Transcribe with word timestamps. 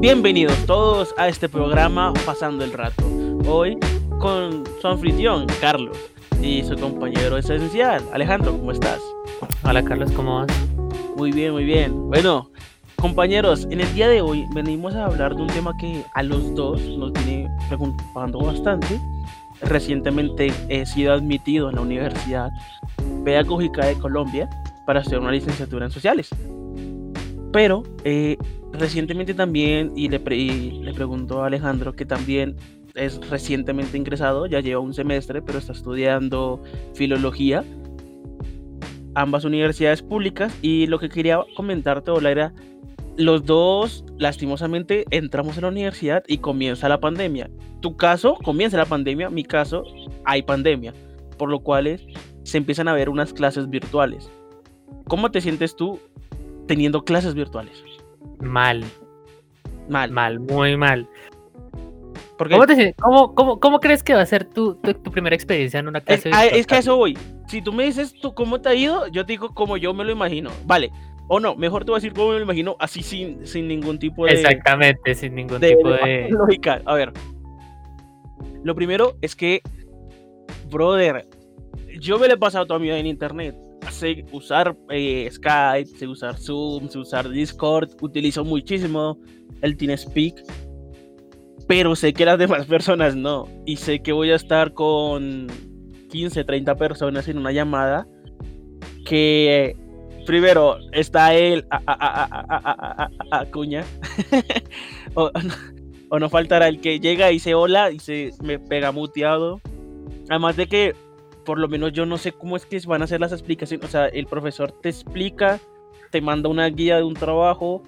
Bienvenidos 0.00 0.56
todos 0.64 1.12
a 1.18 1.26
este 1.26 1.48
programa 1.48 2.12
Pasando 2.24 2.64
el 2.64 2.72
Rato. 2.72 3.04
Hoy 3.48 3.76
con 4.20 4.62
su 4.80 4.86
anfitrión, 4.86 5.44
Carlos, 5.60 5.98
y 6.40 6.62
su 6.62 6.76
compañero 6.76 7.36
esencial, 7.36 8.04
Alejandro, 8.12 8.52
¿cómo 8.52 8.70
estás? 8.70 9.00
Hola 9.64 9.82
Carlos, 9.82 10.12
¿cómo 10.12 10.36
vas? 10.36 10.46
Muy 11.16 11.32
bien, 11.32 11.50
muy 11.50 11.64
bien. 11.64 12.08
Bueno, 12.08 12.48
compañeros, 12.94 13.66
en 13.72 13.80
el 13.80 13.92
día 13.92 14.08
de 14.08 14.20
hoy 14.20 14.46
venimos 14.54 14.94
a 14.94 15.06
hablar 15.06 15.34
de 15.34 15.42
un 15.42 15.48
tema 15.48 15.76
que 15.76 16.04
a 16.14 16.22
los 16.22 16.54
dos 16.54 16.80
nos 16.80 17.12
viene 17.14 17.50
preocupando 17.66 18.38
bastante. 18.38 19.00
Recientemente 19.62 20.52
he 20.68 20.86
sido 20.86 21.12
admitido 21.12 21.70
en 21.70 21.74
la 21.74 21.80
Universidad 21.80 22.52
Pedagógica 23.24 23.84
de 23.84 23.98
Colombia 23.98 24.48
para 24.86 25.00
hacer 25.00 25.18
una 25.18 25.32
licenciatura 25.32 25.86
en 25.86 25.90
sociales. 25.90 26.30
Pero 27.52 27.82
eh, 28.04 28.36
recientemente 28.72 29.34
también, 29.34 29.92
y 29.96 30.08
le, 30.08 30.18
le 30.18 30.94
pregunto 30.94 31.42
a 31.42 31.46
Alejandro, 31.46 31.94
que 31.94 32.04
también 32.04 32.56
es 32.94 33.18
recientemente 33.30 33.96
ingresado, 33.96 34.46
ya 34.46 34.60
lleva 34.60 34.80
un 34.80 34.94
semestre, 34.94 35.40
pero 35.40 35.58
está 35.58 35.72
estudiando 35.72 36.62
filología, 36.94 37.64
ambas 39.14 39.44
universidades 39.44 40.02
públicas, 40.02 40.54
y 40.62 40.86
lo 40.86 40.98
que 40.98 41.08
quería 41.08 41.40
comentarte, 41.56 42.10
Ola, 42.10 42.30
era, 42.30 42.54
los 43.16 43.44
dos, 43.44 44.04
lastimosamente, 44.18 45.04
entramos 45.10 45.56
en 45.56 45.62
la 45.62 45.68
universidad 45.68 46.22
y 46.28 46.38
comienza 46.38 46.88
la 46.88 47.00
pandemia. 47.00 47.50
Tu 47.80 47.96
caso, 47.96 48.36
comienza 48.44 48.76
la 48.76 48.84
pandemia, 48.84 49.30
mi 49.30 49.44
caso, 49.44 49.84
hay 50.24 50.42
pandemia, 50.42 50.92
por 51.36 51.48
lo 51.48 51.60
cual 51.60 52.00
se 52.44 52.58
empiezan 52.58 52.88
a 52.88 52.94
ver 52.94 53.08
unas 53.08 53.32
clases 53.32 53.68
virtuales. 53.68 54.30
¿Cómo 55.06 55.30
te 55.30 55.40
sientes 55.40 55.74
tú 55.74 55.98
teniendo 56.68 57.04
clases 57.04 57.34
virtuales? 57.34 57.82
Mal. 58.38 58.84
Mal. 59.88 60.12
Mal, 60.12 60.38
muy 60.38 60.76
mal. 60.76 61.08
¿Cómo, 62.38 62.66
te, 62.66 62.94
cómo, 62.94 63.34
cómo, 63.34 63.58
cómo, 63.58 63.80
crees 63.80 64.04
que 64.04 64.14
va 64.14 64.20
a 64.20 64.26
ser 64.26 64.44
tu, 64.44 64.76
tu, 64.76 65.10
primera 65.10 65.34
experiencia 65.34 65.80
en 65.80 65.88
una 65.88 66.00
clase? 66.00 66.28
Es, 66.28 66.34
ah, 66.36 66.46
es, 66.46 66.68
que 66.68 66.76
a 66.76 66.78
eso 66.78 66.96
voy. 66.96 67.18
Si 67.48 67.60
tú 67.60 67.72
me 67.72 67.82
dices 67.82 68.14
tú 68.14 68.32
cómo 68.32 68.60
te 68.60 68.68
ha 68.68 68.74
ido, 68.76 69.08
yo 69.08 69.26
te 69.26 69.32
digo 69.32 69.52
como 69.54 69.76
yo 69.76 69.92
me 69.92 70.04
lo 70.04 70.12
imagino. 70.12 70.50
Vale. 70.64 70.92
O 71.26 71.40
no, 71.40 71.56
mejor 71.56 71.84
te 71.84 71.90
voy 71.90 71.96
a 71.98 72.00
decir 72.00 72.12
cómo 72.12 72.28
me 72.28 72.36
lo 72.36 72.44
imagino, 72.44 72.76
así 72.78 73.02
sin, 73.02 73.44
sin 73.44 73.66
ningún 73.66 73.98
tipo 73.98 74.24
de. 74.24 74.34
Exactamente, 74.34 75.16
sin 75.16 75.34
ningún 75.34 75.60
tipo 75.60 75.90
de. 75.90 76.28
Lógica. 76.30 76.80
A 76.84 76.94
ver. 76.94 77.12
Lo 78.62 78.74
primero 78.76 79.16
es 79.20 79.34
que, 79.34 79.60
brother, 80.70 81.26
yo 81.98 82.20
me 82.20 82.28
lo 82.28 82.34
he 82.34 82.38
pasado 82.38 82.66
toda 82.66 82.78
mi 82.78 82.86
vida 82.86 82.98
en 82.98 83.06
internet 83.06 83.56
sé 83.90 84.24
usar 84.32 84.76
eh, 84.90 85.28
Skype, 85.30 85.86
sé 85.86 86.06
usar 86.06 86.38
Zoom, 86.38 86.88
sé 86.88 86.98
usar 86.98 87.28
Discord, 87.28 87.90
utilizo 88.00 88.44
muchísimo 88.44 89.18
el 89.62 89.76
TeamSpeak, 89.76 90.42
pero 91.66 91.94
sé 91.96 92.12
que 92.12 92.24
las 92.24 92.38
demás 92.38 92.66
personas 92.66 93.16
no. 93.16 93.48
Y 93.66 93.76
sé 93.76 94.00
que 94.00 94.12
voy 94.12 94.30
a 94.30 94.36
estar 94.36 94.72
con 94.72 95.46
15, 96.10 96.44
30 96.44 96.74
personas 96.76 97.28
en 97.28 97.38
una 97.38 97.52
llamada 97.52 98.06
que 99.04 99.76
primero 100.26 100.78
está 100.92 101.34
él, 101.34 101.66
a, 101.70 103.08
cuña, 103.50 103.84
o, 105.14 105.30
o, 106.10 106.18
no 106.18 106.28
faltará 106.28 106.68
el 106.68 106.80
que 106.80 107.00
llega 107.00 107.30
y 107.30 107.34
dice 107.34 107.54
hola 107.54 107.90
y 107.90 107.98
se 107.98 108.32
me 108.42 108.58
pega 108.58 108.92
muteado. 108.92 109.60
Además 110.28 110.56
de 110.56 110.66
que 110.66 110.94
por 111.48 111.58
lo 111.58 111.66
menos 111.66 111.94
yo 111.94 112.04
no 112.04 112.18
sé 112.18 112.32
cómo 112.32 112.58
es 112.58 112.66
que 112.66 112.78
van 112.86 113.00
a 113.00 113.06
hacer 113.06 113.22
las 113.22 113.32
explicaciones. 113.32 113.88
O 113.88 113.90
sea, 113.90 114.08
el 114.08 114.26
profesor 114.26 114.70
te 114.70 114.90
explica, 114.90 115.58
te 116.10 116.20
manda 116.20 116.50
una 116.50 116.68
guía 116.68 116.98
de 116.98 117.04
un 117.04 117.14
trabajo 117.14 117.82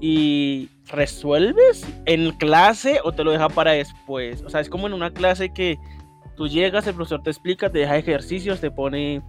y 0.00 0.68
resuelves 0.88 1.86
en 2.06 2.32
clase 2.32 2.98
o 3.04 3.12
te 3.12 3.22
lo 3.22 3.30
deja 3.30 3.48
para 3.48 3.70
después. 3.70 4.42
O 4.42 4.50
sea, 4.50 4.60
es 4.60 4.68
como 4.68 4.88
en 4.88 4.94
una 4.94 5.12
clase 5.12 5.52
que 5.54 5.78
tú 6.36 6.48
llegas, 6.48 6.84
el 6.88 6.96
profesor 6.96 7.22
te 7.22 7.30
explica, 7.30 7.70
te 7.70 7.78
deja 7.78 7.96
ejercicios, 7.96 8.60
te 8.60 8.72
pone 8.72 9.22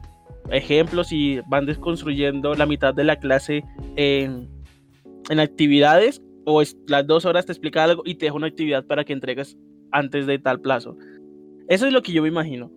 ejemplos 0.50 1.11
y 1.11 1.39
van 1.47 1.67
desconstruyendo 1.67 2.56
la 2.56 2.66
mitad 2.66 2.91
de 2.91 3.03
la 3.03 3.17
clase 3.17 3.63
en, 3.97 4.50
actividades 5.29 6.23
o 6.45 6.63
es, 6.63 6.75
las 6.88 7.06
dos 7.06 7.25
horas 7.25 7.45
te 7.45 7.51
explica 7.51 7.83
algo 7.83 8.01
y 8.03 8.16
te 8.16 8.25
deja 8.25 8.35
una 8.35 8.47
actividad 8.47 8.83
para 8.88 9.03
que 9.03 9.13
entregues 9.13 9.59
antes 9.91 10.25
de 10.25 10.39
tal 10.39 10.59
plazo. 10.59 10.97
Eso 11.67 11.85
es 11.85 11.94
lo 11.94 12.01
que 12.01 12.13
yo 12.13 12.23
me 12.23 12.29
imagino. 12.29 12.72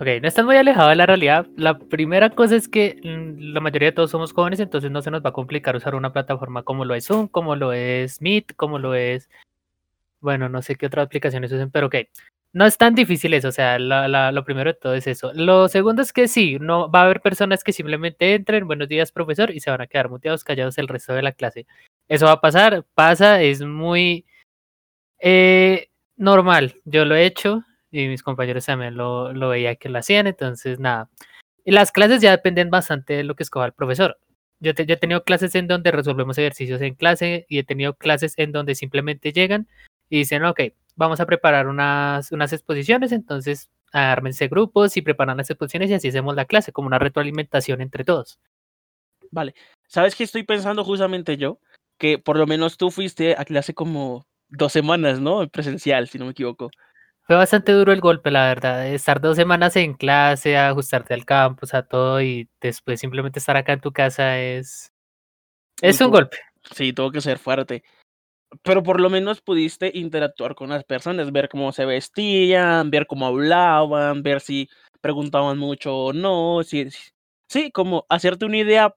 Ok, 0.00 0.06
no 0.22 0.28
estás 0.28 0.44
muy 0.44 0.56
alejado 0.56 0.88
de 0.88 0.96
la 0.96 1.06
realidad. 1.06 1.46
La 1.56 1.78
primera 1.78 2.30
cosa 2.30 2.56
es 2.56 2.68
que 2.68 3.00
mm, 3.02 3.52
la 3.52 3.60
mayoría 3.60 3.88
de 3.88 3.92
todos 3.92 4.10
somos 4.10 4.32
jóvenes, 4.32 4.60
entonces 4.60 4.90
no 4.90 5.02
se 5.02 5.10
nos 5.10 5.24
va 5.24 5.30
a 5.30 5.32
complicar 5.32 5.76
usar 5.76 5.94
una 5.94 6.12
plataforma 6.12 6.62
como 6.62 6.84
lo 6.84 6.94
es 6.94 7.06
Zoom, 7.06 7.28
como 7.28 7.56
lo 7.56 7.72
es 7.72 8.20
Meet, 8.22 8.54
como 8.56 8.78
lo 8.78 8.94
es. 8.94 9.28
Bueno, 10.20 10.48
no 10.48 10.62
sé 10.62 10.76
qué 10.76 10.86
otras 10.86 11.06
aplicaciones 11.06 11.52
usen, 11.52 11.70
pero 11.70 11.86
ok. 11.88 11.96
No 12.52 12.66
es 12.66 12.76
tan 12.76 12.96
difícil 12.96 13.32
eso, 13.34 13.48
o 13.48 13.52
sea, 13.52 13.78
lo 13.78 14.44
primero 14.44 14.72
de 14.72 14.78
todo 14.78 14.94
es 14.94 15.06
eso. 15.06 15.32
Lo 15.34 15.68
segundo 15.68 16.02
es 16.02 16.12
que 16.12 16.26
sí, 16.26 16.58
no 16.60 16.90
va 16.90 17.02
a 17.02 17.04
haber 17.04 17.20
personas 17.20 17.62
que 17.62 17.72
simplemente 17.72 18.34
entren, 18.34 18.66
buenos 18.66 18.88
días, 18.88 19.12
profesor, 19.12 19.52
y 19.52 19.60
se 19.60 19.70
van 19.70 19.80
a 19.82 19.86
quedar 19.86 20.08
muteados, 20.10 20.42
callados 20.42 20.76
el 20.78 20.88
resto 20.88 21.12
de 21.14 21.22
la 21.22 21.30
clase. 21.30 21.66
Eso 22.08 22.26
va 22.26 22.32
a 22.32 22.40
pasar, 22.40 22.84
pasa, 22.94 23.40
es 23.40 23.62
muy 23.62 24.26
eh, 25.20 25.90
normal. 26.16 26.74
Yo 26.84 27.04
lo 27.04 27.14
he 27.14 27.24
hecho, 27.24 27.62
y 27.90 28.08
mis 28.08 28.22
compañeros 28.22 28.66
también 28.66 28.96
lo, 28.96 29.32
lo 29.32 29.48
veía 29.48 29.76
que 29.76 29.88
lo 29.88 29.98
hacían, 29.98 30.26
entonces 30.26 30.78
nada. 30.78 31.08
Y 31.64 31.72
las 31.72 31.92
clases 31.92 32.20
ya 32.22 32.30
dependen 32.30 32.70
bastante 32.70 33.14
de 33.14 33.24
lo 33.24 33.34
que 33.34 33.42
escoja 33.42 33.66
el 33.66 33.72
profesor. 33.72 34.18
Yo, 34.60 34.72
he 34.76 34.96
tenido 34.96 35.24
clases 35.24 35.54
en 35.54 35.66
donde 35.68 35.90
resolvemos 35.90 36.36
ejercicios 36.38 36.80
en 36.82 36.94
clase 36.94 37.46
y 37.48 37.58
he 37.58 37.64
tenido 37.64 37.94
clases 37.94 38.34
en 38.36 38.52
donde 38.52 38.74
simplemente 38.74 39.32
llegan 39.32 39.68
y 40.10 40.18
dicen, 40.18 40.44
ok, 40.44 40.60
vamos 40.96 41.20
a 41.20 41.26
preparar 41.26 41.66
unas, 41.66 42.30
unas 42.32 42.52
exposiciones, 42.52 43.12
entonces 43.12 43.70
ármense 43.92 44.48
grupos 44.48 44.96
y 44.96 45.02
preparan 45.02 45.38
las 45.38 45.50
exposiciones 45.50 45.90
y 45.90 45.94
así 45.94 46.08
hacemos 46.08 46.36
la 46.36 46.44
clase, 46.44 46.72
como 46.72 46.88
una 46.88 46.98
retroalimentación 46.98 47.80
entre 47.80 48.04
todos. 48.04 48.38
Vale, 49.30 49.54
¿sabes 49.86 50.14
qué 50.14 50.24
estoy 50.24 50.42
pensando 50.42 50.84
justamente 50.84 51.36
yo? 51.36 51.58
Que 51.98 52.18
por 52.18 52.36
lo 52.36 52.46
menos 52.46 52.76
tú 52.76 52.90
fuiste 52.90 53.34
a 53.38 53.44
clase 53.44 53.74
como 53.74 54.26
dos 54.48 54.72
semanas, 54.72 55.20
¿no? 55.20 55.48
Presencial, 55.48 56.08
si 56.08 56.18
no 56.18 56.26
me 56.26 56.32
equivoco. 56.32 56.70
Fue 57.30 57.36
bastante 57.36 57.70
duro 57.70 57.92
el 57.92 58.00
golpe, 58.00 58.32
la 58.32 58.48
verdad. 58.48 58.88
Estar 58.88 59.20
dos 59.20 59.36
semanas 59.36 59.76
en 59.76 59.94
clase, 59.94 60.56
ajustarte 60.56 61.14
al 61.14 61.24
campus, 61.24 61.74
a 61.74 61.84
todo, 61.84 62.20
y 62.20 62.48
después 62.60 62.98
simplemente 62.98 63.38
estar 63.38 63.56
acá 63.56 63.72
en 63.72 63.80
tu 63.80 63.92
casa 63.92 64.40
es. 64.40 64.90
Es 65.80 66.00
un 66.00 66.10
golpe. 66.10 66.38
Sí, 66.74 66.92
tuvo 66.92 67.12
que 67.12 67.20
ser 67.20 67.38
fuerte. 67.38 67.84
Pero 68.64 68.82
por 68.82 69.00
lo 69.00 69.10
menos 69.10 69.42
pudiste 69.42 69.92
interactuar 69.94 70.56
con 70.56 70.70
las 70.70 70.82
personas, 70.82 71.30
ver 71.30 71.48
cómo 71.48 71.70
se 71.70 71.84
vestían, 71.84 72.90
ver 72.90 73.06
cómo 73.06 73.28
hablaban, 73.28 74.24
ver 74.24 74.40
si 74.40 74.68
preguntaban 75.00 75.56
mucho 75.56 75.96
o 75.96 76.12
no. 76.12 76.64
sí, 76.64 76.88
sí 77.48 77.70
como 77.70 78.06
hacerte 78.08 78.44
una 78.44 78.58
idea 78.58 78.92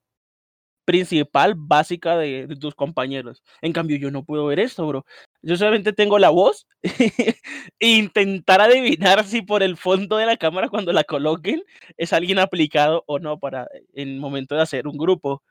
principal, 0.85 1.53
básica 1.55 2.17
de, 2.17 2.47
tus 2.59 2.73
compañeros. 2.73 3.43
En 3.61 3.73
cambio, 3.73 3.97
yo 3.97 4.09
no 4.09 4.23
puedo 4.23 4.47
ver 4.47 4.59
esto, 4.59 4.87
bro. 4.87 5.05
Yo 5.43 5.57
solamente 5.57 5.91
tengo 5.91 6.19
la 6.19 6.29
voz 6.29 6.67
e 7.79 7.87
intentar 7.89 8.61
adivinar 8.61 9.25
si 9.25 9.41
por 9.41 9.61
el 9.61 9.75
fondo 9.75 10.15
de 10.15 10.25
la 10.25 10.37
cámara 10.37 10.69
cuando 10.69 10.93
la 10.93 11.03
coloquen 11.03 11.61
es 11.97 12.13
alguien 12.13 12.39
aplicado 12.39 13.03
o 13.07 13.19
no 13.19 13.37
para 13.39 13.67
el 13.93 14.19
momento 14.19 14.55
de 14.55 14.61
hacer 14.61 14.87
un 14.87 14.97
grupo. 14.97 15.43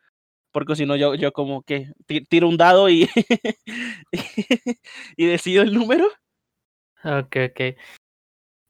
Porque 0.53 0.77
si 0.77 0.87
no, 0.87 0.97
yo, 0.97 1.15
yo 1.15 1.33
como 1.33 1.63
que 1.63 1.93
tiro 2.29 2.49
un 2.49 2.57
dado 2.57 2.89
y, 2.89 3.09
y 5.17 5.27
decido 5.27 5.63
el 5.63 5.75
número. 5.75 6.07
Ok, 7.05 7.37
ok. 7.51 7.77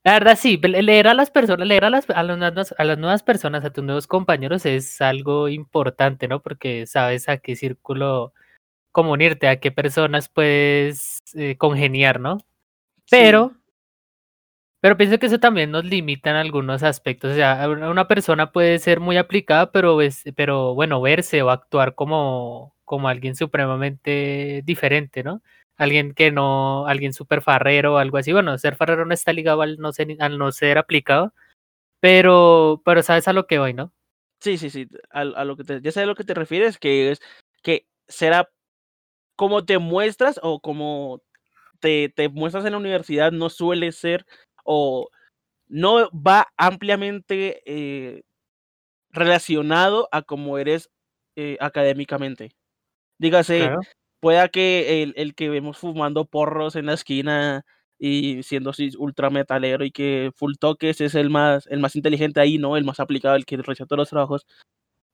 La 0.05 0.15
verdad, 0.15 0.37
sí, 0.37 0.59
leer 0.61 1.07
a 1.07 1.15
las 1.15 1.31
personas, 1.31 1.69
leer 1.69 1.85
a 1.85 1.91
las, 1.91 2.11
a 2.11 2.23
las, 2.25 2.75
a 2.77 2.85
las 2.85 2.99
nuevas 2.99 3.23
personas, 3.23 3.65
a 3.65 3.73
tus 3.73 3.85
nuevos 3.85 4.09
compañeros 4.09 4.67
es 4.67 5.01
algo 5.01 5.49
importante, 5.49 6.27
¿no? 6.27 6.43
Porque 6.43 6.87
sabes 6.89 7.29
a 7.29 7.39
qué 7.39 7.55
círculo 7.55 8.35
comunirte, 8.93 9.49
a 9.49 9.61
qué 9.61 9.73
personas 9.73 10.29
puedes 10.29 11.23
eh, 11.35 11.57
congeniar, 11.57 12.21
¿no? 12.21 12.39
Pero, 13.11 13.53
pero 14.81 14.97
pienso 14.97 15.19
que 15.19 15.27
eso 15.27 15.41
también 15.41 15.71
nos 15.71 15.85
limita 15.85 16.31
en 16.31 16.37
algunos 16.37 16.83
aspectos. 16.83 17.33
O 17.33 17.35
sea, 17.35 17.69
una 17.69 18.09
persona 18.09 18.53
puede 18.53 18.79
ser 18.79 19.01
muy 19.01 19.17
aplicada, 19.17 19.73
pero, 19.73 19.99
pero 20.37 20.75
bueno, 20.75 21.01
verse 21.01 21.43
o 21.43 21.51
actuar 21.51 21.95
como, 21.95 22.75
como 22.85 23.09
alguien 23.09 23.35
supremamente 23.35 24.63
diferente, 24.65 25.23
¿no? 25.25 25.43
alguien 25.77 26.15
que 26.15 26.31
no, 26.31 26.87
alguien 26.87 27.13
súper 27.13 27.43
farrero 27.43 27.95
o 27.95 27.99
algo 27.99 28.19
así. 28.19 28.33
Bueno, 28.33 28.57
ser 28.59 28.77
farrero 28.77 29.05
no 29.05 29.15
está 29.15 29.33
ligado 29.33 29.63
al 29.63 29.79
no 29.79 29.93
ser, 29.93 30.17
al 30.21 30.39
no 30.39 30.53
ser 30.53 30.79
aplicado, 30.79 31.35
pero, 32.01 32.83
pero 32.85 33.03
sabes 33.03 33.29
a 33.29 33.33
lo 33.33 33.47
que 33.47 33.59
voy, 33.59 33.75
¿no? 33.75 33.93
Sí, 34.41 34.59
sí, 34.59 34.71
sí, 34.71 34.89
a, 35.11 35.25
lo 35.25 35.57
que 35.57 35.65
te, 35.65 35.81
ya 35.81 35.93
sabes 35.93 36.07
a 36.07 36.11
lo 36.11 36.17
que 36.17 36.25
te 36.25 36.35
refieres, 36.35 36.79
que 36.79 37.13
es 37.13 37.21
que 37.63 37.87
será 38.09 38.51
como 39.37 39.65
te 39.65 39.79
muestras 39.79 40.41
o 40.43 40.61
como 40.61 41.23
te, 41.81 42.11
te 42.11 42.29
muestras 42.29 42.65
en 42.67 42.73
la 42.73 42.79
universidad 42.79 43.33
no 43.33 43.51
suele 43.51 43.93
ser 43.93 44.27
o 44.65 45.09
no 45.69 46.11
va 46.13 46.49
ampliamente 46.59 47.63
eh, 47.67 48.23
relacionado 49.11 50.09
a 50.13 50.23
cómo 50.23 50.59
eres 50.59 50.91
eh, 51.37 51.57
académicamente. 51.61 52.53
Dígase, 53.19 53.73
pueda 54.21 54.49
que 54.49 55.03
el, 55.03 55.15
el 55.17 55.35
que 55.35 55.51
vemos 55.51 55.79
fumando 55.79 56.25
porros 56.27 56.77
en 56.77 56.87
la 56.87 56.95
esquina 56.95 57.65
y 57.99 58.43
siendo 58.45 58.71
así 58.71 58.91
ultra 58.99 59.31
metalero 59.31 59.85
y 59.85 59.93
que 59.93 60.33
full 60.37 60.55
toques 60.61 61.01
es 61.01 61.15
el 61.15 61.31
más, 61.31 61.67
el 61.69 61.81
más 61.81 61.97
inteligente 61.97 62.41
ahí, 62.41 62.59
¿no? 62.59 62.77
El 62.77 62.85
más 62.85 63.01
aplicado, 63.01 63.37
el 63.37 63.47
que 63.47 63.57
realiza 63.59 63.87
todos 63.87 63.99
los 63.99 64.11
trabajos 64.11 64.47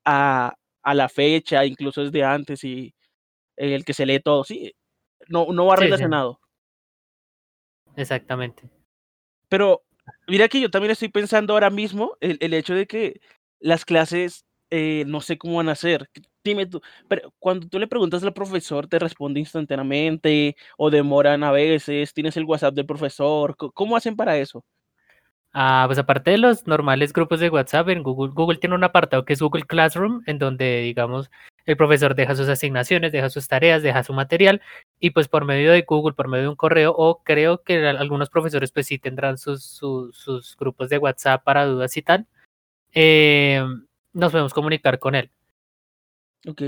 a, 0.04 0.54
a 0.82 0.94
la 0.94 1.08
fecha, 1.08 1.64
incluso 1.66 2.02
desde 2.04 2.24
antes 2.24 2.64
y 2.64 2.94
el 3.58 3.84
que 3.84 3.94
se 3.94 4.06
lee 4.06 4.20
todo, 4.20 4.44
sí, 4.44 4.74
no, 5.28 5.46
no 5.52 5.66
va 5.66 5.76
Sí, 5.76 5.80
sí. 5.82 5.84
relacionado. 5.86 6.40
Exactamente. 7.96 8.68
Pero 9.48 9.82
mira 10.26 10.48
que 10.48 10.60
yo 10.60 10.70
también 10.70 10.92
estoy 10.92 11.08
pensando 11.08 11.52
ahora 11.52 11.70
mismo 11.70 12.16
el, 12.20 12.38
el 12.40 12.54
hecho 12.54 12.74
de 12.74 12.86
que 12.86 13.20
las 13.60 13.84
clases 13.84 14.44
eh, 14.70 15.04
no 15.06 15.20
sé 15.20 15.38
cómo 15.38 15.56
van 15.56 15.68
a 15.68 15.74
ser. 15.74 16.08
Dime 16.44 16.66
tú, 16.66 16.80
pero 17.08 17.32
cuando 17.38 17.68
tú 17.68 17.78
le 17.78 17.86
preguntas 17.86 18.22
al 18.22 18.32
profesor, 18.32 18.86
¿te 18.86 18.98
responde 18.98 19.40
instantáneamente 19.40 20.56
o 20.76 20.90
demoran 20.90 21.42
a 21.44 21.50
veces? 21.52 22.14
¿Tienes 22.14 22.36
el 22.36 22.44
WhatsApp 22.44 22.74
del 22.74 22.86
profesor? 22.86 23.56
¿Cómo 23.56 23.96
hacen 23.96 24.16
para 24.16 24.36
eso? 24.38 24.64
Ah, 25.52 25.84
pues 25.86 25.98
aparte 25.98 26.30
de 26.30 26.38
los 26.38 26.66
normales 26.66 27.12
grupos 27.12 27.40
de 27.40 27.48
WhatsApp, 27.50 27.88
en 27.88 28.02
Google, 28.02 28.32
Google 28.34 28.58
tiene 28.58 28.76
un 28.76 28.84
apartado 28.84 29.24
que 29.24 29.32
es 29.32 29.40
Google 29.40 29.64
Classroom, 29.64 30.22
en 30.26 30.38
donde, 30.38 30.82
digamos, 30.82 31.30
el 31.68 31.76
profesor 31.76 32.14
deja 32.16 32.34
sus 32.34 32.48
asignaciones, 32.48 33.12
deja 33.12 33.30
sus 33.30 33.46
tareas, 33.48 33.82
deja 33.84 34.02
su 34.02 34.12
material, 34.14 34.60
y 34.98 35.10
pues 35.10 35.28
por 35.28 35.44
medio 35.44 35.70
de 35.72 35.82
Google, 35.82 36.14
por 36.14 36.28
medio 36.28 36.44
de 36.44 36.48
un 36.50 36.56
correo, 36.56 36.94
o 36.96 37.22
creo 37.22 37.62
que 37.62 37.86
al- 37.86 37.98
algunos 37.98 38.30
profesores 38.30 38.72
pues 38.72 38.86
sí 38.86 38.98
tendrán 38.98 39.38
sus, 39.38 39.62
sus, 39.64 40.16
sus 40.16 40.56
grupos 40.56 40.88
de 40.88 40.98
WhatsApp 40.98 41.44
para 41.44 41.66
dudas 41.66 41.96
y 41.96 42.02
tal, 42.02 42.26
eh, 42.94 43.62
nos 44.14 44.32
podemos 44.32 44.54
comunicar 44.54 44.98
con 44.98 45.14
él. 45.14 45.30
Ok. 46.46 46.62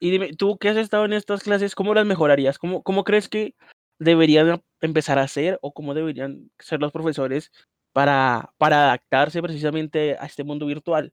Y 0.00 0.10
dime, 0.10 0.34
tú 0.34 0.58
que 0.58 0.68
has 0.70 0.76
estado 0.76 1.04
en 1.04 1.12
estas 1.14 1.42
clases, 1.42 1.74
¿cómo 1.74 1.94
las 1.94 2.06
mejorarías? 2.06 2.58
¿Cómo, 2.58 2.82
cómo 2.82 3.04
crees 3.04 3.28
que 3.28 3.54
deberían 3.98 4.62
empezar 4.80 5.18
a 5.18 5.22
hacer 5.24 5.58
o 5.62 5.72
cómo 5.72 5.94
deberían 5.94 6.50
ser 6.58 6.80
los 6.80 6.92
profesores 6.92 7.52
para, 7.92 8.52
para 8.58 8.84
adaptarse 8.86 9.42
precisamente 9.42 10.16
a 10.18 10.26
este 10.26 10.44
mundo 10.44 10.66
virtual? 10.66 11.12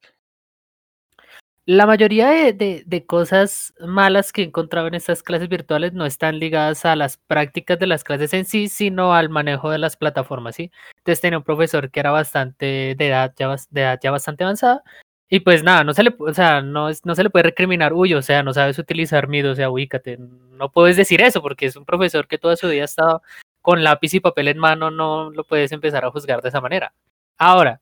La 1.69 1.85
mayoría 1.85 2.29
de, 2.29 2.83
de- 2.85 3.05
cosas 3.05 3.73
malas 3.85 4.31
que 4.31 4.41
he 4.41 4.45
encontrado 4.45 4.87
en 4.87 4.93
estas 4.95 5.21
clases 5.21 5.49
virtuales 5.49 5.91
no 5.91 6.05
están 6.05 6.39
ligadas 6.39 6.85
a 6.85 6.95
las 6.95 7.17
prácticas 7.17 7.77
de 7.77 7.87
las 7.87 8.05
clases 8.05 8.33
en 8.33 8.45
sí, 8.45 8.69
sino 8.69 9.13
al 9.13 9.27
manejo 9.27 9.69
de 9.69 9.77
las 9.77 9.97
plataformas, 9.97 10.55
¿sí? 10.55 10.71
Entonces 10.99 11.19
tenía 11.19 11.37
un 11.39 11.43
profesor 11.43 11.91
que 11.91 11.99
era 11.99 12.11
bastante 12.11 12.95
de 12.97 13.07
edad 13.07 13.33
ya, 13.37 13.53
de 13.69 13.81
edad 13.81 13.99
ya 14.01 14.11
bastante 14.11 14.45
avanzada 14.45 14.81
y 15.29 15.41
pues 15.41 15.61
nada, 15.61 15.83
no 15.83 15.93
se 15.93 16.03
le, 16.03 16.15
o 16.17 16.33
sea, 16.33 16.61
no, 16.61 16.87
no 17.03 17.15
se 17.15 17.23
le 17.23 17.29
puede 17.29 17.43
recriminar, 17.43 17.91
uy, 17.93 18.13
o 18.13 18.21
sea, 18.21 18.43
no 18.43 18.53
sabes 18.53 18.79
utilizar 18.79 19.27
Meet, 19.27 19.45
o 19.47 19.55
sea, 19.55 19.69
ubícate, 19.69 20.17
no 20.19 20.71
puedes 20.71 20.95
decir 20.95 21.21
eso 21.21 21.41
porque 21.41 21.65
es 21.65 21.75
un 21.75 21.83
profesor 21.83 22.29
que 22.29 22.37
toda 22.37 22.55
su 22.55 22.69
vida 22.69 22.83
ha 22.83 22.85
estado 22.85 23.21
con 23.61 23.83
lápiz 23.83 24.13
y 24.13 24.21
papel 24.21 24.47
en 24.47 24.57
mano, 24.57 24.89
no 24.89 25.31
lo 25.31 25.43
puedes 25.43 25.73
empezar 25.73 26.05
a 26.05 26.11
juzgar 26.11 26.41
de 26.41 26.47
esa 26.49 26.61
manera. 26.61 26.93
Ahora, 27.37 27.81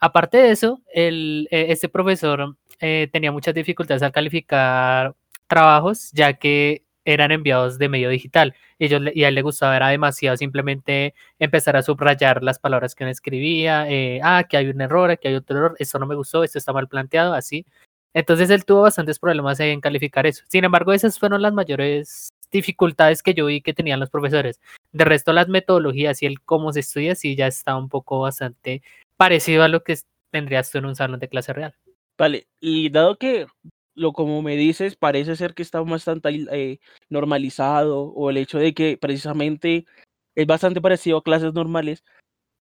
Aparte 0.00 0.38
de 0.38 0.50
eso, 0.50 0.80
el, 0.94 1.46
eh, 1.50 1.66
este 1.70 1.88
profesor 1.88 2.56
eh, 2.80 3.08
tenía 3.12 3.32
muchas 3.32 3.54
dificultades 3.54 4.02
al 4.02 4.12
calificar 4.12 5.14
trabajos, 5.46 6.10
ya 6.12 6.34
que 6.34 6.84
eran 7.04 7.32
enviados 7.32 7.78
de 7.78 7.88
medio 7.88 8.08
digital. 8.10 8.54
Ellos, 8.78 9.02
y 9.14 9.24
a 9.24 9.28
él 9.28 9.34
le 9.34 9.42
gustaba, 9.42 9.76
era 9.76 9.88
demasiado 9.88 10.36
simplemente 10.36 11.14
empezar 11.38 11.76
a 11.76 11.82
subrayar 11.82 12.42
las 12.42 12.58
palabras 12.58 12.94
que 12.94 13.04
uno 13.04 13.10
escribía, 13.10 13.88
eh, 13.88 14.20
ah, 14.22 14.44
que 14.48 14.56
hay 14.56 14.68
un 14.68 14.80
error, 14.80 15.10
aquí 15.10 15.28
hay 15.28 15.34
otro 15.34 15.56
error, 15.56 15.76
esto 15.78 15.98
no 15.98 16.06
me 16.06 16.14
gustó, 16.14 16.44
esto 16.44 16.58
está 16.58 16.72
mal 16.72 16.88
planteado, 16.88 17.34
así. 17.34 17.66
Entonces 18.14 18.50
él 18.50 18.64
tuvo 18.64 18.82
bastantes 18.82 19.18
problemas 19.18 19.60
en 19.60 19.80
calificar 19.80 20.26
eso. 20.26 20.44
Sin 20.48 20.64
embargo, 20.64 20.92
esas 20.92 21.18
fueron 21.18 21.42
las 21.42 21.52
mayores 21.52 22.30
dificultades 22.50 23.22
que 23.22 23.34
yo 23.34 23.46
vi 23.46 23.60
que 23.62 23.74
tenían 23.74 24.00
los 24.00 24.10
profesores. 24.10 24.60
De 24.92 25.04
resto, 25.04 25.32
las 25.32 25.48
metodologías 25.48 26.22
y 26.22 26.26
el 26.26 26.40
cómo 26.40 26.72
se 26.72 26.80
estudia, 26.80 27.14
sí 27.14 27.36
ya 27.36 27.46
está 27.46 27.76
un 27.76 27.88
poco 27.88 28.20
bastante 28.20 28.82
parecido 29.16 29.62
a 29.62 29.68
lo 29.68 29.84
que 29.84 29.96
tendrías 30.30 30.70
tú 30.70 30.78
en 30.78 30.86
un 30.86 30.96
salón 30.96 31.20
de 31.20 31.28
clase 31.28 31.52
real. 31.52 31.74
Vale, 32.20 32.48
y 32.60 32.90
dado 32.90 33.16
que 33.16 33.46
lo 33.94 34.12
como 34.12 34.42
me 34.42 34.54
dices, 34.54 34.94
parece 34.94 35.36
ser 35.36 35.54
que 35.54 35.62
está 35.62 35.80
bastante 35.80 36.28
eh, 36.52 36.78
normalizado 37.08 38.02
o 38.02 38.28
el 38.28 38.36
hecho 38.36 38.58
de 38.58 38.74
que 38.74 38.98
precisamente 38.98 39.86
es 40.34 40.46
bastante 40.46 40.82
parecido 40.82 41.16
a 41.16 41.22
clases 41.22 41.54
normales, 41.54 42.04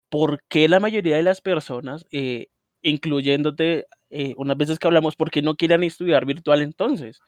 ¿por 0.10 0.42
qué 0.50 0.68
la 0.68 0.80
mayoría 0.80 1.18
de 1.18 1.24
las 1.24 1.42
personas, 1.42 2.08
eh, 2.12 2.48
incluyéndote 2.82 3.86
eh, 4.10 4.34
unas 4.38 4.58
veces 4.58 4.80
que 4.80 4.88
hablamos, 4.88 5.16
por 5.16 5.30
qué 5.30 5.44
no 5.44 5.56
quieren 5.56 5.84
estudiar 5.84 6.26
virtual 6.26 6.64
entonces? 6.64 7.20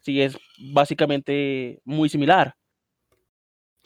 Si 0.00 0.22
es 0.22 0.38
básicamente 0.72 1.80
muy 1.84 2.08
similar. 2.08 2.56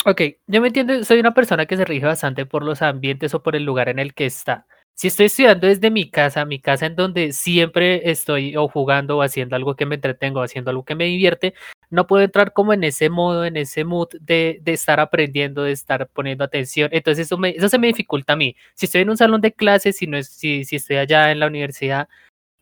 Ok, 0.06 0.22
yo 0.46 0.60
me 0.60 0.68
entiendo, 0.68 1.02
soy 1.02 1.18
una 1.18 1.34
persona 1.34 1.66
que 1.66 1.76
se 1.76 1.84
rige 1.84 2.06
bastante 2.06 2.46
por 2.46 2.64
los 2.64 2.82
ambientes 2.82 3.34
o 3.34 3.42
por 3.42 3.56
el 3.56 3.64
lugar 3.64 3.88
en 3.88 3.98
el 3.98 4.14
que 4.14 4.26
está. 4.26 4.68
Si 4.96 5.08
estoy 5.08 5.26
estudiando 5.26 5.66
desde 5.66 5.90
mi 5.90 6.08
casa, 6.08 6.44
mi 6.44 6.60
casa 6.60 6.86
en 6.86 6.94
donde 6.94 7.32
siempre 7.32 8.10
estoy 8.10 8.56
o 8.56 8.68
jugando 8.68 9.18
o 9.18 9.22
haciendo 9.22 9.56
algo 9.56 9.74
que 9.74 9.86
me 9.86 9.96
entretengo, 9.96 10.40
haciendo 10.40 10.70
algo 10.70 10.84
que 10.84 10.94
me 10.94 11.06
divierte, 11.06 11.54
no 11.90 12.06
puedo 12.06 12.22
entrar 12.22 12.52
como 12.52 12.72
en 12.72 12.84
ese 12.84 13.10
modo, 13.10 13.44
en 13.44 13.56
ese 13.56 13.84
mood 13.84 14.08
de, 14.20 14.60
de 14.62 14.72
estar 14.72 15.00
aprendiendo, 15.00 15.64
de 15.64 15.72
estar 15.72 16.08
poniendo 16.08 16.44
atención. 16.44 16.90
Entonces 16.92 17.26
eso, 17.26 17.38
me, 17.38 17.50
eso 17.50 17.68
se 17.68 17.78
me 17.78 17.88
dificulta 17.88 18.34
a 18.34 18.36
mí. 18.36 18.54
Si 18.74 18.86
estoy 18.86 19.02
en 19.02 19.10
un 19.10 19.16
salón 19.16 19.40
de 19.40 19.52
clases, 19.52 19.96
si, 19.96 20.06
no 20.06 20.16
es, 20.16 20.28
si, 20.28 20.64
si 20.64 20.76
estoy 20.76 20.96
allá 20.96 21.32
en 21.32 21.40
la 21.40 21.48
universidad, 21.48 22.08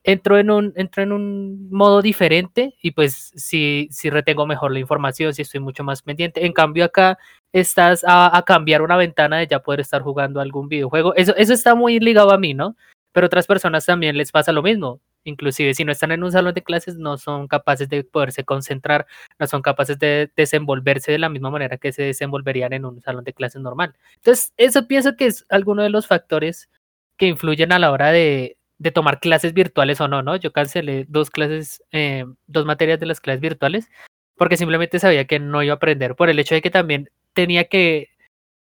entro 0.05 0.39
en 0.39 0.51
un, 0.51 0.73
en 0.77 1.13
un 1.13 1.71
modo 1.71 2.03
diferente 2.03 2.75
y 2.83 2.91
pues 2.93 3.33
si, 3.37 3.89
si 3.91 4.11
retengo 4.11 4.47
mejor 4.47 4.73
la 4.73 4.81
información, 4.81 5.33
si 5.33 5.43
estoy 5.43 5.61
mucho 5.61 5.85
más 5.85 6.03
pendiente. 6.03 6.45
En 6.45 6.53
cambio 6.53 6.85
acá 6.85 7.19
estás 7.53 8.05
a, 8.05 8.37
a 8.37 8.43
cambiar 8.45 8.83
una 8.83 8.97
ventana 8.97 9.39
de 9.39 9.47
ya 9.47 9.61
poder 9.61 9.81
estar 9.81 10.03
jugando 10.03 10.41
algún 10.41 10.69
videojuego. 10.69 11.15
Eso, 11.15 11.35
eso 11.37 11.53
está 11.53 11.75
muy 11.75 12.01
ligado 12.01 12.33
a 12.33 12.39
mí, 12.39 12.55
¿no? 12.55 12.77
Pero 13.13 13.27
otras 13.27 13.47
personas 13.47 13.87
también 13.87 14.17
les 14.17 14.33
pasa 14.33 14.53
lo 14.53 14.63
mismo. 14.63 15.01
Inclusive 15.25 15.75
si 15.75 15.85
no 15.85 15.93
están 15.93 16.11
en 16.11 16.25
un 16.25 16.33
salón 16.33 16.55
de 16.55 16.65
clases, 16.65 16.97
no 16.97 17.17
son 17.17 17.47
capaces 17.47 17.89
de 17.89 18.03
poderse 18.03 18.43
concentrar, 18.45 19.07
no 19.39 19.47
son 19.47 19.63
capaces 19.63 19.99
de 19.99 20.33
desenvolverse 20.37 21.13
de 21.13 21.19
la 21.19 21.29
misma 21.29 21.51
manera 21.51 21.77
que 21.79 21.93
se 21.93 22.03
desenvolverían 22.03 22.73
en 22.73 22.85
un 22.87 23.01
salón 23.03 23.23
de 23.23 23.33
clases 23.33 23.63
normal. 23.63 23.95
Entonces, 24.17 24.53
eso 24.57 24.89
pienso 24.89 25.15
que 25.15 25.27
es 25.27 25.47
alguno 25.49 25.83
de 25.85 25.91
los 25.91 26.09
factores 26.09 26.69
que 27.17 27.27
influyen 27.27 27.71
a 27.71 27.79
la 27.79 27.93
hora 27.93 28.11
de, 28.11 28.57
de 28.83 28.91
tomar 28.93 29.21
clases 29.21 29.55
virtuales 29.55 30.01
o 30.01 30.09
no, 30.09 30.23
¿no? 30.23 30.37
Yo 30.37 30.53
cancelé 30.53 31.07
dos 31.09 31.31
clases, 31.31 31.83
eh, 31.93 32.25
dos 32.47 32.65
materias 32.67 32.99
de 33.01 33.07
las 33.07 33.21
clases 33.21 33.41
virtuales 33.41 33.89
porque 34.37 34.57
simplemente 34.57 34.99
sabía 34.99 35.27
que 35.27 35.39
no 35.39 35.63
iba 35.63 35.75
a 35.75 35.77
aprender 35.77 36.17
por 36.17 36.29
el 36.31 36.39
hecho 36.39 36.55
de 36.55 36.63
que 36.63 36.71
también 36.71 37.09
tenía 37.35 37.65
que, 37.65 38.09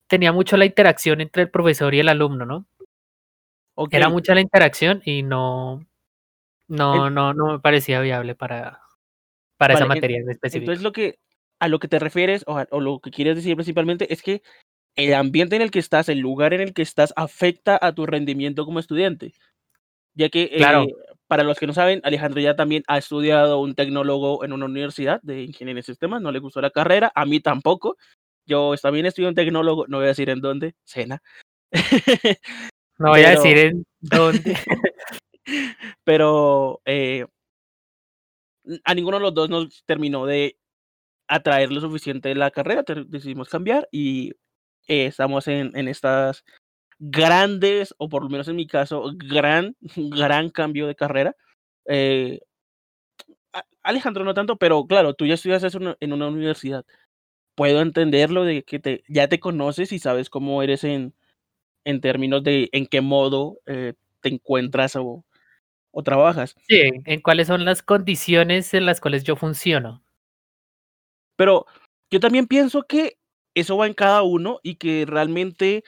tenía 0.09 0.33
mucho 0.33 0.57
la 0.57 0.65
interacción 0.67 1.21
entre 1.21 1.45
el 1.45 1.51
profesor 1.51 1.95
y 1.95 2.01
el 2.01 2.09
alumno, 2.09 2.47
¿no? 2.47 2.67
Ok, 3.75 3.95
Era 3.95 4.09
mucha 4.09 4.35
la 4.35 4.41
interacción 4.41 5.03
y 5.05 5.23
no, 5.23 5.87
no, 6.69 7.11
no, 7.11 7.33
no 7.35 7.53
me 7.53 7.59
parecía 7.61 8.01
viable 8.01 8.35
para, 8.35 8.81
para 9.57 9.75
esa 9.75 9.85
vale, 9.87 10.01
materia 10.01 10.19
en 10.19 10.31
específico. 10.31 10.73
entonces 10.73 10.83
lo 10.85 10.93
que 10.93 11.19
a 11.61 11.69
lo 11.69 11.79
que 11.79 11.89
te 11.89 11.99
refieres 11.99 12.45
o, 12.47 12.59
a- 12.59 12.69
o 12.71 12.81
lo 12.81 13.01
que 13.01 13.11
quieres 13.11 13.37
decir 13.37 13.55
principalmente 13.57 14.13
es 14.13 14.23
que 14.23 14.43
el 14.97 15.15
ambiente 15.15 15.57
en 15.57 15.63
el 15.63 15.71
que 15.71 15.79
estás, 15.81 16.09
el 16.09 16.19
lugar 16.21 16.55
en 16.55 16.61
el 16.61 16.75
que 16.75 16.83
estás, 16.83 17.13
afecta 17.17 17.79
a 17.81 17.93
tu 17.95 18.07
rendimiento 18.07 18.65
como 18.65 18.81
estudiante. 18.81 19.33
Ya 20.19 20.29
que, 20.31 20.51
Claro. 20.57 20.83
eh, 20.83 20.95
para 21.29 21.45
los 21.45 21.59
que 21.59 21.69
no 21.69 21.73
saben, 21.73 22.01
Alejandro 22.03 22.41
ya 22.41 22.57
también 22.57 22.83
ha 22.89 22.99
estudiado 22.99 23.61
un 23.61 23.77
tecnólogo 23.77 24.45
en 24.45 24.53
una 24.53 24.65
universidad 24.67 25.21
de 25.23 25.45
ingeniería 25.45 25.81
en 25.81 25.85
sistemas, 25.85 26.21
no 26.21 26.33
le 26.33 26.41
gustó 26.41 26.61
la 26.61 26.71
carrera, 26.71 27.13
a 27.15 27.25
mí 27.25 27.39
tampoco. 27.39 27.97
Yo 28.45 28.75
también 28.83 29.07
estudié 29.07 29.29
un 29.29 29.37
tecnólogo, 29.37 29.87
no 29.87 29.99
voy 29.99 30.07
a 30.07 30.09
decir 30.09 30.29
en 30.29 30.41
dónde, 30.41 30.75
Sena. 30.85 31.23
No 33.01 33.11
voy 33.11 33.23
a 33.23 33.31
decir 33.31 33.57
en 33.57 33.85
dónde. 34.01 34.59
pero 36.03 36.81
eh, 36.85 37.25
a 38.83 38.93
ninguno 38.93 39.19
de 39.19 39.23
los 39.23 39.35
dos 39.35 39.49
nos 39.49 39.85
terminó 39.87 40.27
de 40.27 40.59
atraer 41.29 41.71
lo 41.71 41.81
suficiente 41.81 42.35
la 42.35 42.51
carrera, 42.51 42.83
decidimos 43.07 43.49
cambiar 43.49 43.89
y 43.93 44.31
eh, 44.89 45.07
estamos 45.07 45.47
en, 45.47 45.77
en 45.77 45.87
estas 45.87 46.45
grandes, 46.99 47.95
o 47.99 48.09
por 48.09 48.23
lo 48.25 48.31
menos 48.31 48.49
en 48.49 48.57
mi 48.57 48.67
caso, 48.67 49.13
gran, 49.17 49.77
gran 49.97 50.51
cambio 50.51 50.87
de 50.87 50.97
carrera. 50.97 51.37
Eh, 51.87 52.41
Alejandro 53.83 54.25
no 54.25 54.35
tanto, 54.35 54.57
pero 54.57 54.87
claro, 54.87 55.15
tú 55.15 55.27
ya 55.27 55.35
estudias 55.35 55.63
eso 55.65 55.79
en 55.79 55.85
una- 55.85 55.97
en 56.01 56.13
una 56.13 56.29
universidad. 56.29 56.85
Puedo 57.57 57.83
entenderlo 57.83 58.45
de 58.45 58.65
que 58.65 58.81
te, 58.81 59.05
ya 59.09 59.29
te 59.29 59.41
conoces 59.41 59.93
y 59.93 60.01
sabes 60.01 60.31
cómo 60.31 60.63
eres 60.63 60.85
en, 60.85 61.15
en 61.85 62.01
términos 62.03 62.45
de 62.45 62.71
en 62.73 62.87
qué 62.87 63.01
modo 63.03 63.61
eh, 63.67 63.95
te 64.23 64.31
encuentras 64.31 64.97
o, 64.97 65.25
o 65.93 66.03
trabajas. 66.05 66.55
Sí, 66.69 66.83
en 67.07 67.21
cuáles 67.23 67.49
son 67.49 67.65
las 67.65 67.83
condiciones 67.83 68.75
en 68.75 68.87
las 68.87 69.01
cuales 69.01 69.25
yo 69.25 69.37
funciono. 69.37 70.03
Pero 71.37 71.67
yo 72.11 72.21
también 72.21 72.47
pienso 72.47 72.83
que 72.85 73.19
eso 73.55 73.77
va 73.77 73.87
en 73.87 73.95
cada 73.95 74.23
uno 74.23 74.61
y 74.63 74.77
que 74.77 75.05
realmente 75.07 75.85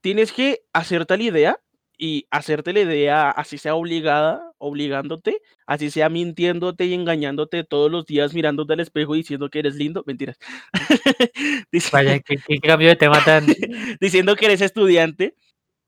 tienes 0.00 0.32
que 0.32 0.60
hacerte 0.72 1.16
la 1.16 1.22
idea 1.22 1.60
y 1.98 2.26
hacerte 2.30 2.72
la 2.72 2.80
idea, 2.80 3.30
así 3.30 3.58
sea 3.58 3.74
obligada, 3.74 4.52
obligándote, 4.58 5.42
así 5.66 5.90
sea 5.90 6.08
mintiéndote 6.08 6.86
y 6.86 6.94
engañándote 6.94 7.64
todos 7.64 7.90
los 7.90 8.06
días 8.06 8.34
mirándote 8.34 8.74
al 8.74 8.80
espejo 8.80 9.14
y 9.14 9.18
diciendo 9.18 9.50
que 9.50 9.58
eres 9.58 9.74
lindo, 9.74 10.04
mentiras. 10.06 10.38
Vaya, 11.92 12.20
qué, 12.20 12.60
cambio 12.60 12.88
de 12.88 12.96
tema 12.96 13.24
tan... 13.24 13.46
diciendo 14.00 14.36
que 14.36 14.46
eres 14.46 14.60
estudiante, 14.60 15.34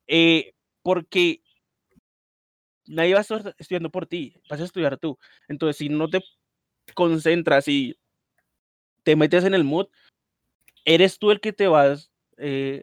eh, 0.09 0.52
porque 0.83 1.43
nadie 2.87 3.12
va 3.12 3.21
a 3.21 3.23
estar 3.23 3.55
estudiando 3.59 3.90
por 3.90 4.07
ti, 4.07 4.35
vas 4.49 4.61
a 4.61 4.64
estudiar 4.64 4.99
tú. 4.99 5.17
Entonces, 5.47 5.76
si 5.76 5.88
no 5.88 6.11
te 6.11 6.25
concentras 6.95 7.69
y 7.69 7.97
te 9.05 9.14
metes 9.14 9.45
en 9.45 9.55
el 9.55 9.62
mood, 9.62 9.87
eres 10.85 11.19
tú 11.21 11.31
el 11.31 11.40
que 11.40 11.52
te 11.52 11.69
vas, 11.69 12.11
eh, 12.37 12.83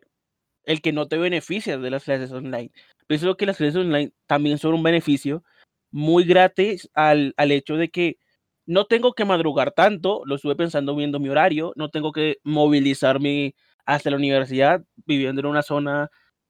el 0.67 0.81
que 0.81 0.91
no 0.91 1.07
te 1.07 1.17
beneficia 1.17 1.77
de 1.77 1.89
las 1.89 2.03
clases 2.03 2.31
online. 2.31 2.71
Pienso 3.07 3.37
que 3.37 3.45
las 3.47 3.57
clases 3.57 3.77
online 3.77 4.11
también 4.27 4.59
son 4.59 4.73
un 4.75 4.83
beneficio 4.83 5.43
muy 5.91 6.25
gratis 6.25 6.89
al, 6.93 7.33
al 7.37 7.51
hecho 7.53 7.77
de 7.77 7.89
que 7.89 8.17
no 8.65 8.85
tengo 8.85 9.13
que 9.13 9.23
madrugar 9.23 9.71
tanto, 9.71 10.23
lo 10.25 10.35
estuve 10.35 10.57
pensando 10.57 10.93
viendo 10.93 11.19
mi 11.21 11.29
horario, 11.29 11.71
no 11.77 11.89
tengo 11.89 12.11
que 12.11 12.37
movilizarme 12.43 13.55
hasta 13.85 14.09
la 14.09 14.17
universidad, 14.17 14.83
viviendo 15.05 15.39
en 15.39 15.47
una 15.47 15.63
zona 15.63 16.09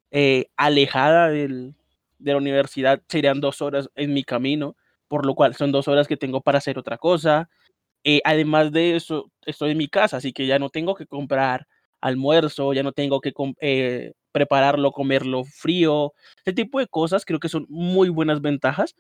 eh, 0.09 0.47
alejada 0.57 1.29
del, 1.29 1.75
de 2.17 2.31
la 2.31 2.37
universidad, 2.37 3.03
serían 3.07 3.39
dos 3.39 3.61
horas 3.61 3.87
en 3.93 4.15
mi 4.15 4.23
camino, 4.23 4.75
por 5.07 5.27
lo 5.27 5.35
cual 5.35 5.53
son 5.53 5.71
dos 5.71 5.87
horas 5.87 6.07
que 6.07 6.17
tengo 6.17 6.41
para 6.41 6.57
hacer 6.57 6.79
otra 6.79 6.97
cosa. 6.97 7.49
Eh, 8.03 8.21
además 8.25 8.71
de 8.71 8.95
eso, 8.95 9.31
estoy 9.45 9.71
en 9.71 9.77
mi 9.77 9.87
casa, 9.87 10.17
así 10.17 10.33
que 10.33 10.47
ya 10.47 10.57
no 10.57 10.71
tengo 10.71 10.95
que 10.95 11.05
comprar 11.05 11.67
almuerzo, 12.07 12.73
ya 12.73 12.83
no 12.83 12.91
tengo 12.91 13.21
que 13.21 13.33
eh, 13.61 14.13
prepararlo, 14.31 14.91
comerlo 14.91 15.43
frío, 15.45 16.13
ese 16.45 16.53
tipo 16.53 16.79
de 16.79 16.87
cosas 16.87 17.25
creo 17.25 17.39
que 17.39 17.49
son 17.49 17.65
muy 17.69 18.09
buenas 18.09 18.41
ventajas. 18.41 18.95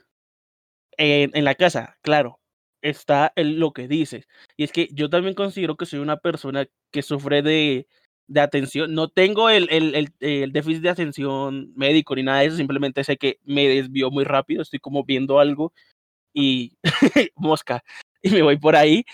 En, 0.99 1.43
la 1.43 1.53
casa, 1.55 1.95
claro, 2.01 2.39
está 2.81 3.31
lo 3.35 3.71
que 3.71 3.87
dices. 3.87 4.27
Y 4.57 4.63
es 4.63 4.71
que 4.71 4.89
yo 4.93 5.09
también 5.09 5.35
considero 5.35 5.75
que 5.77 5.85
soy 5.85 5.99
una 5.99 6.17
persona 6.17 6.65
que 6.91 7.03
sufre 7.03 7.43
de, 7.43 7.87
de 8.27 8.41
atención. 8.41 8.93
No 8.93 9.09
tengo 9.09 9.49
el, 9.49 9.67
el, 9.71 10.11
el, 10.19 10.51
déficit 10.51 10.81
de 10.81 10.89
atención 10.89 11.71
médico 11.75 12.15
ni 12.15 12.23
nada 12.23 12.39
de 12.39 12.47
eso, 12.47 12.57
simplemente 12.57 13.03
sé 13.03 13.17
que 13.17 13.39
me 13.43 13.67
desvío 13.67 14.09
muy 14.11 14.23
rápido, 14.23 14.61
estoy 14.63 14.79
como 14.79 15.03
viendo 15.03 15.39
algo 15.39 15.71
y 16.33 16.73
mosca, 17.35 17.83
y 18.21 18.29
me 18.31 18.41
voy 18.41 18.57
por 18.57 18.75
ahí 18.75 19.05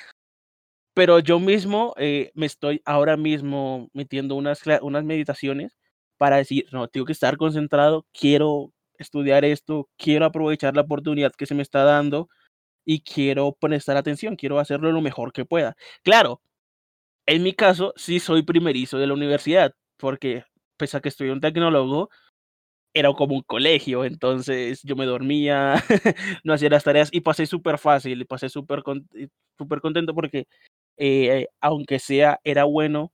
pero 0.94 1.20
yo 1.20 1.40
mismo 1.40 1.94
eh, 1.98 2.32
me 2.36 2.46
estoy 2.46 2.82
ahora 2.86 3.18
mismo 3.18 3.90
metiendo 3.94 4.36
unas, 4.36 4.62
unas 4.82 5.04
meditaciones 5.04 5.78
para 6.18 6.38
decir, 6.38 6.66
no, 6.72 6.88
tengo 6.88 7.06
que 7.06 7.14
estar 7.14 7.38
concentrado, 7.38 8.06
quiero 8.14 8.72
estudiar 8.98 9.46
esto, 9.46 9.90
quiero 9.98 10.26
aprovechar 10.26 10.76
la 10.76 10.82
oportunidad 10.84 11.34
que 11.34 11.46
se 11.48 11.56
me 11.56 11.64
está 11.64 11.84
dando 11.84 12.30
y 12.86 13.02
quiero 13.04 13.54
prestar 13.60 13.98
atención, 13.98 14.36
quiero 14.38 14.60
hacerlo 14.60 14.92
lo 14.92 15.02
mejor 15.02 15.34
que 15.34 15.46
pueda. 15.46 15.76
Claro, 16.04 16.42
en 17.26 17.44
mi 17.44 17.54
caso 17.54 17.94
sí 17.96 18.20
soy 18.20 18.44
primerizo 18.44 18.98
de 18.98 19.08
la 19.08 19.14
universidad, 19.14 19.74
porque 19.98 20.44
pese 20.78 20.98
a 20.98 21.02
que 21.02 21.10
estoy 21.10 21.30
un 21.30 21.42
tecnólogo, 21.42 22.10
era 22.94 23.12
como 23.14 23.36
un 23.36 23.42
colegio, 23.44 24.06
entonces 24.06 24.82
yo 24.84 24.96
me 24.96 25.06
dormía, 25.06 25.76
no 26.44 26.54
hacía 26.54 26.70
las 26.70 26.84
tareas 26.84 27.10
y 27.12 27.22
pasé 27.22 27.46
súper 27.48 27.80
fácil, 27.80 28.26
pasé 28.28 28.50
súper 28.50 28.84
súper 29.58 29.82
contento 29.82 30.14
porque 30.16 30.48
eh, 30.98 31.48
aunque 31.62 32.00
sea, 32.00 32.40
era 32.44 32.66
bueno 32.66 33.14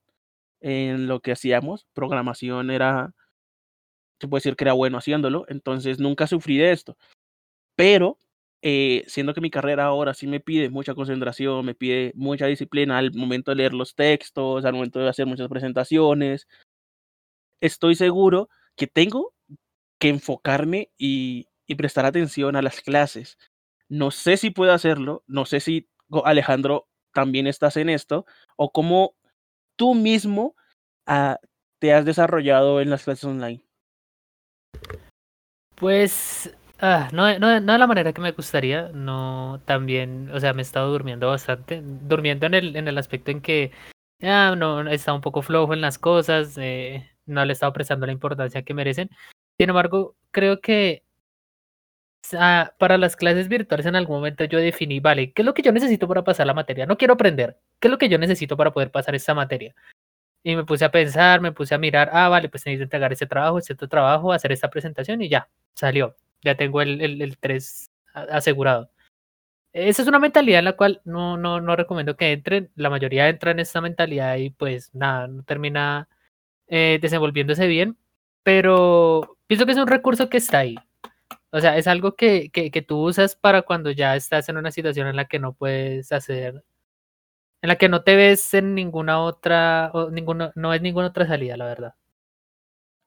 en 0.61 1.07
lo 1.07 1.21
que 1.21 1.33
hacíamos, 1.33 1.87
programación 1.93 2.71
era, 2.71 3.13
se 4.19 4.27
puede 4.27 4.39
decir 4.39 4.55
que 4.55 4.65
era 4.65 4.73
bueno 4.73 4.97
haciéndolo, 4.97 5.45
entonces 5.47 5.99
nunca 5.99 6.27
sufrí 6.27 6.57
de 6.57 6.71
esto. 6.71 6.97
Pero, 7.77 8.17
eh, 8.63 9.03
siendo 9.07 9.33
que 9.33 9.41
mi 9.41 9.51
carrera 9.51 9.85
ahora 9.85 10.13
sí 10.15 10.27
me 10.27 10.39
pide 10.41 10.69
mucha 10.69 10.95
concentración, 10.95 11.65
me 11.65 11.75
pide 11.75 12.13
mucha 12.15 12.47
disciplina 12.47 12.97
al 12.99 13.13
momento 13.13 13.51
de 13.51 13.57
leer 13.57 13.73
los 13.73 13.95
textos, 13.95 14.65
al 14.65 14.73
momento 14.73 14.99
de 14.99 15.09
hacer 15.09 15.27
muchas 15.27 15.49
presentaciones, 15.49 16.47
estoy 17.61 17.95
seguro 17.95 18.49
que 18.75 18.87
tengo 18.87 19.33
que 19.99 20.09
enfocarme 20.09 20.91
y, 20.97 21.47
y 21.67 21.75
prestar 21.75 22.05
atención 22.05 22.55
a 22.55 22.61
las 22.61 22.81
clases. 22.81 23.37
No 23.89 24.11
sé 24.11 24.37
si 24.37 24.51
puedo 24.51 24.73
hacerlo, 24.73 25.23
no 25.27 25.45
sé 25.45 25.59
si 25.59 25.89
Alejandro 26.25 26.87
también 27.19 27.47
estás 27.47 27.75
en 27.75 27.89
esto, 27.89 28.25
o 28.55 28.71
cómo 28.71 29.13
tú 29.75 29.93
mismo 29.93 30.55
ah, 31.05 31.37
te 31.79 31.93
has 31.93 32.05
desarrollado 32.05 32.79
en 32.79 32.89
las 32.89 33.03
clases 33.03 33.25
online. 33.25 33.61
Pues 35.75 36.55
ah, 36.79 37.09
no, 37.11 37.37
no, 37.37 37.59
no, 37.59 37.73
de 37.73 37.77
la 37.77 37.87
manera 37.87 38.13
que 38.13 38.21
me 38.21 38.31
gustaría, 38.31 38.89
no 38.93 39.61
también, 39.65 40.31
o 40.31 40.39
sea, 40.39 40.53
me 40.53 40.61
he 40.61 40.63
estado 40.63 40.89
durmiendo 40.91 41.27
bastante, 41.27 41.81
durmiendo 41.83 42.45
en 42.45 42.53
el, 42.53 42.75
en 42.77 42.87
el 42.87 42.97
aspecto 42.97 43.31
en 43.31 43.41
que 43.41 43.73
ah, 44.21 44.55
no, 44.57 44.89
he 44.89 44.95
estado 44.95 45.17
un 45.17 45.21
poco 45.21 45.41
flojo 45.41 45.73
en 45.73 45.81
las 45.81 45.99
cosas, 45.99 46.57
eh, 46.57 47.11
no 47.25 47.43
le 47.43 47.51
he 47.51 47.53
estado 47.53 47.73
prestando 47.73 48.05
la 48.05 48.13
importancia 48.13 48.63
que 48.63 48.73
merecen. 48.73 49.09
Sin 49.59 49.69
embargo, 49.69 50.15
creo 50.31 50.61
que 50.61 51.03
para 52.77 52.97
las 52.97 53.15
clases 53.15 53.47
virtuales 53.47 53.85
en 53.85 53.95
algún 53.95 54.17
momento 54.17 54.43
yo 54.43 54.59
definí, 54.59 54.99
vale, 54.99 55.31
¿qué 55.31 55.41
es 55.41 55.45
lo 55.45 55.53
que 55.53 55.61
yo 55.61 55.71
necesito 55.71 56.07
para 56.07 56.23
pasar 56.23 56.47
la 56.47 56.53
materia? 56.53 56.85
No 56.85 56.97
quiero 56.97 57.13
aprender, 57.13 57.57
¿qué 57.79 57.87
es 57.87 57.91
lo 57.91 57.97
que 57.97 58.09
yo 58.09 58.17
necesito 58.17 58.57
para 58.57 58.71
poder 58.71 58.91
pasar 58.91 59.15
esta 59.15 59.33
materia? 59.33 59.73
Y 60.43 60.55
me 60.55 60.65
puse 60.65 60.85
a 60.85 60.91
pensar, 60.91 61.41
me 61.41 61.51
puse 61.51 61.75
a 61.75 61.77
mirar, 61.77 62.09
ah, 62.13 62.29
vale, 62.29 62.49
pues 62.49 62.65
necesito 62.65 62.83
entregar 62.83 63.11
este 63.11 63.25
trabajo, 63.27 63.59
este 63.59 63.73
otro 63.73 63.89
trabajo, 63.89 64.31
hacer 64.33 64.51
esta 64.51 64.69
presentación 64.69 65.21
y 65.21 65.29
ya, 65.29 65.49
salió. 65.73 66.15
Ya 66.41 66.55
tengo 66.55 66.81
el, 66.81 67.01
el, 67.01 67.21
el 67.21 67.37
3 67.37 67.91
asegurado. 68.13 68.89
Esa 69.73 70.01
es 70.01 70.07
una 70.07 70.19
mentalidad 70.19 70.59
en 70.59 70.65
la 70.65 70.73
cual 70.73 71.01
no, 71.05 71.37
no, 71.37 71.61
no 71.61 71.75
recomiendo 71.75 72.17
que 72.17 72.31
entren. 72.31 72.71
La 72.75 72.89
mayoría 72.89 73.29
entra 73.29 73.51
en 73.51 73.59
esta 73.59 73.81
mentalidad 73.81 74.37
y 74.37 74.49
pues 74.49 74.93
nada, 74.95 75.27
no 75.27 75.43
termina 75.43 76.09
eh, 76.67 76.99
desenvolviéndose 77.01 77.67
bien. 77.67 77.97
Pero 78.43 79.37
pienso 79.47 79.65
que 79.65 79.73
es 79.73 79.77
un 79.77 79.87
recurso 79.87 80.29
que 80.29 80.37
está 80.37 80.59
ahí. 80.59 80.75
O 81.51 81.59
sea, 81.59 81.77
es 81.77 81.87
algo 81.87 82.15
que, 82.15 82.49
que, 82.51 82.69
que, 82.71 82.81
tú 82.81 83.07
usas 83.07 83.35
para 83.35 83.63
cuando 83.63 83.89
ya 83.91 84.15
estás 84.15 84.49
en 84.49 84.57
una 84.57 84.71
situación 84.71 85.07
en 85.07 85.15
la 85.15 85.25
que 85.25 85.39
no 85.39 85.53
puedes 85.53 86.11
hacer, 86.11 86.63
en 87.61 87.67
la 87.67 87.77
que 87.77 87.89
no 87.89 88.03
te 88.03 88.15
ves 88.15 88.53
en 88.53 88.75
ninguna 88.75 89.21
otra, 89.21 89.91
o 89.93 90.11
ninguna, 90.11 90.51
no 90.55 90.73
es 90.73 90.81
ninguna 90.81 91.07
otra 91.07 91.27
salida, 91.27 91.57
la 91.57 91.65
verdad. 91.65 91.95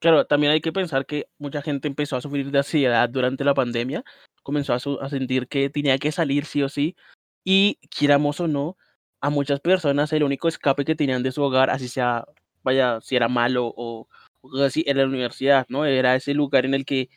Claro, 0.01 0.27
también 0.27 0.53
hay 0.53 0.61
que 0.61 0.73
pensar 0.73 1.07
que 1.07 1.29
mucha 1.39 1.63
gente 1.63 1.87
empezó 1.87 2.17
a 2.17 2.21
sufrir 2.21 2.51
de 2.51 2.59
ansiedad 2.59 3.09
durante 3.09 3.45
la 3.45 3.55
pandemia, 3.55 4.05
comenzó 4.43 4.75
a, 4.75 4.81
su, 4.81 5.01
a 5.01 5.09
sentir 5.09 5.47
que 5.47 5.71
tenía 5.71 5.97
que 5.99 6.11
salir 6.11 6.45
sí 6.45 6.63
o 6.65 6.69
sí, 6.69 6.97
y 7.45 7.77
quieramos 7.89 8.41
o 8.41 8.49
no, 8.49 8.77
a 9.21 9.31
muchas 9.31 9.61
personas 9.61 10.13
el 10.13 10.25
único 10.25 10.49
escape 10.49 10.85
que 10.85 10.97
tenían 10.97 11.23
de 11.23 11.31
su 11.31 11.43
hogar, 11.43 11.71
así 11.71 11.89
sea, 11.89 12.25
vaya, 12.65 13.01
si 13.01 13.15
era 13.15 13.29
malo 13.29 13.73
o, 13.77 14.09
o 14.41 14.63
así, 14.65 14.83
era 14.87 15.03
la 15.03 15.09
universidad, 15.09 15.67
¿no? 15.69 15.85
Era 15.85 16.17
ese 16.17 16.35
lugar 16.35 16.67
en 16.67 16.75
el 16.75 16.85
que 16.85 17.09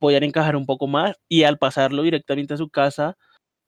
podían 0.00 0.24
encajar 0.24 0.56
un 0.56 0.66
poco 0.66 0.88
más 0.88 1.16
y 1.28 1.44
al 1.44 1.58
pasarlo 1.58 2.02
directamente 2.04 2.54
a 2.54 2.58
su 2.58 2.70
casa 2.70 3.18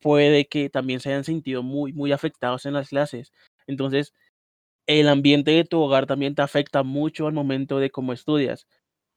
puede 0.01 0.47
que 0.49 0.71
también 0.71 1.01
se 1.01 1.11
hayan 1.11 1.25
sentido 1.25 1.63
muy, 1.65 1.93
muy 1.95 2.13
afectados 2.13 2.67
en 2.67 2.75
las 2.75 2.91
clases. 2.91 3.33
Entonces, 3.69 4.15
el 4.87 5.09
ambiente 5.09 5.53
de 5.53 5.65
tu 5.65 5.81
hogar 5.81 6.07
también 6.07 6.35
te 6.35 6.43
afecta 6.43 6.83
mucho 6.83 7.27
al 7.27 7.33
momento 7.35 7.79
de 7.79 7.91
cómo 7.91 8.13
estudias, 8.13 8.67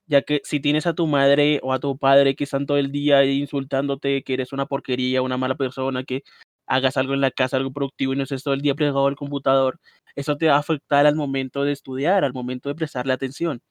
ya 0.06 0.22
que 0.22 0.40
si 0.44 0.60
tienes 0.60 0.86
a 0.86 0.94
tu 0.94 1.06
madre 1.06 1.60
o 1.62 1.72
a 1.72 1.80
tu 1.80 1.98
padre 1.98 2.36
que 2.36 2.44
están 2.44 2.66
todo 2.66 2.78
el 2.78 2.92
día 2.92 3.24
insultándote, 3.24 4.22
que 4.24 4.34
eres 4.34 4.52
una 4.52 4.66
porquería, 4.66 5.22
una 5.22 5.38
mala 5.38 5.56
persona, 5.56 6.04
que 6.04 6.22
hagas 6.66 6.96
algo 6.96 7.14
en 7.14 7.20
la 7.22 7.30
casa, 7.32 7.56
algo 7.58 7.72
productivo 7.72 8.12
y 8.14 8.16
no 8.16 8.24
estés 8.24 8.42
todo 8.44 8.54
el 8.54 8.62
día 8.62 8.74
pegado 8.74 9.06
al 9.06 9.16
computador, 9.16 9.80
eso 10.16 10.36
te 10.36 10.48
va 10.48 10.56
a 10.56 10.58
afectar 10.60 11.06
al 11.06 11.16
momento 11.16 11.64
de 11.64 11.72
estudiar, 11.72 12.24
al 12.24 12.32
momento 12.34 12.68
de 12.68 12.74
prestarle 12.76 13.12
atención. 13.14 13.62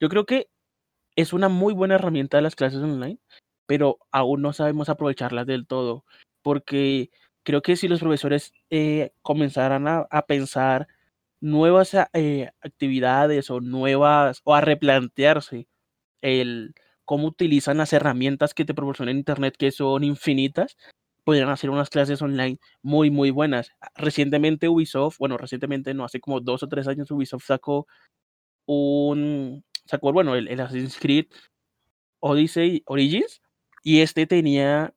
Yo 0.00 0.08
creo 0.08 0.24
que 0.26 0.48
es 1.20 1.32
una 1.32 1.48
muy 1.48 1.74
buena 1.74 1.96
herramienta 1.96 2.38
de 2.38 2.42
las 2.42 2.56
clases 2.56 2.80
online, 2.80 3.18
pero 3.66 3.98
aún 4.10 4.42
no 4.42 4.52
sabemos 4.52 4.88
aprovecharlas 4.88 5.46
del 5.46 5.66
todo, 5.66 6.04
porque 6.42 7.10
creo 7.42 7.62
que 7.62 7.76
si 7.76 7.88
los 7.88 8.00
profesores 8.00 8.52
eh, 8.70 9.12
comenzaran 9.22 9.86
a, 9.88 10.06
pensar 10.26 10.88
nuevas 11.40 11.96
eh, 12.12 12.50
actividades 12.60 13.50
o 13.50 13.60
nuevas, 13.60 14.40
o 14.44 14.54
a 14.54 14.60
replantearse 14.60 15.68
el 16.22 16.74
cómo 17.04 17.28
utilizan 17.28 17.78
las 17.78 17.92
herramientas 17.92 18.54
que 18.54 18.64
te 18.64 18.74
proporciona 18.74 19.10
Internet, 19.12 19.56
que 19.58 19.72
son 19.72 20.04
infinitas, 20.04 20.76
podrían 21.24 21.48
hacer 21.50 21.70
unas 21.70 21.90
clases 21.90 22.22
online 22.22 22.58
muy, 22.82 23.10
muy 23.10 23.30
buenas. 23.30 23.72
Recientemente 23.96 24.68
Ubisoft, 24.68 25.18
bueno, 25.18 25.36
recientemente 25.36 25.94
no, 25.94 26.04
hace 26.04 26.20
como 26.20 26.40
dos 26.40 26.62
o 26.62 26.68
tres 26.68 26.88
años 26.88 27.10
Ubisoft 27.10 27.44
sacó 27.44 27.86
un, 28.66 29.64
sacó, 29.90 30.12
bueno, 30.12 30.36
el, 30.36 30.48
el 30.48 30.60
Assassin's 30.60 30.98
Creed 30.98 31.26
Odyssey 32.20 32.82
Origins, 32.86 33.42
y 33.82 34.00
este 34.00 34.26
tenía 34.26 34.94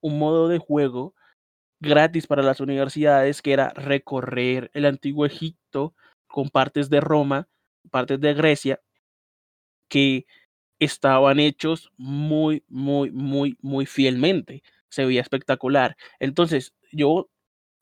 un 0.00 0.18
modo 0.18 0.48
de 0.48 0.58
juego 0.58 1.14
gratis 1.80 2.26
para 2.26 2.42
las 2.42 2.60
universidades 2.60 3.42
que 3.42 3.52
era 3.52 3.70
recorrer 3.70 4.70
el 4.74 4.86
antiguo 4.86 5.26
Egipto 5.26 5.94
con 6.28 6.50
partes 6.50 6.90
de 6.90 7.00
Roma, 7.00 7.48
partes 7.90 8.20
de 8.20 8.34
Grecia, 8.34 8.80
que 9.88 10.26
estaban 10.80 11.40
hechos 11.40 11.90
muy, 11.96 12.64
muy, 12.68 13.10
muy, 13.12 13.58
muy 13.62 13.86
fielmente. 13.86 14.62
Se 14.90 15.04
veía 15.04 15.20
espectacular. 15.22 15.96
Entonces, 16.20 16.74
yo 16.92 17.28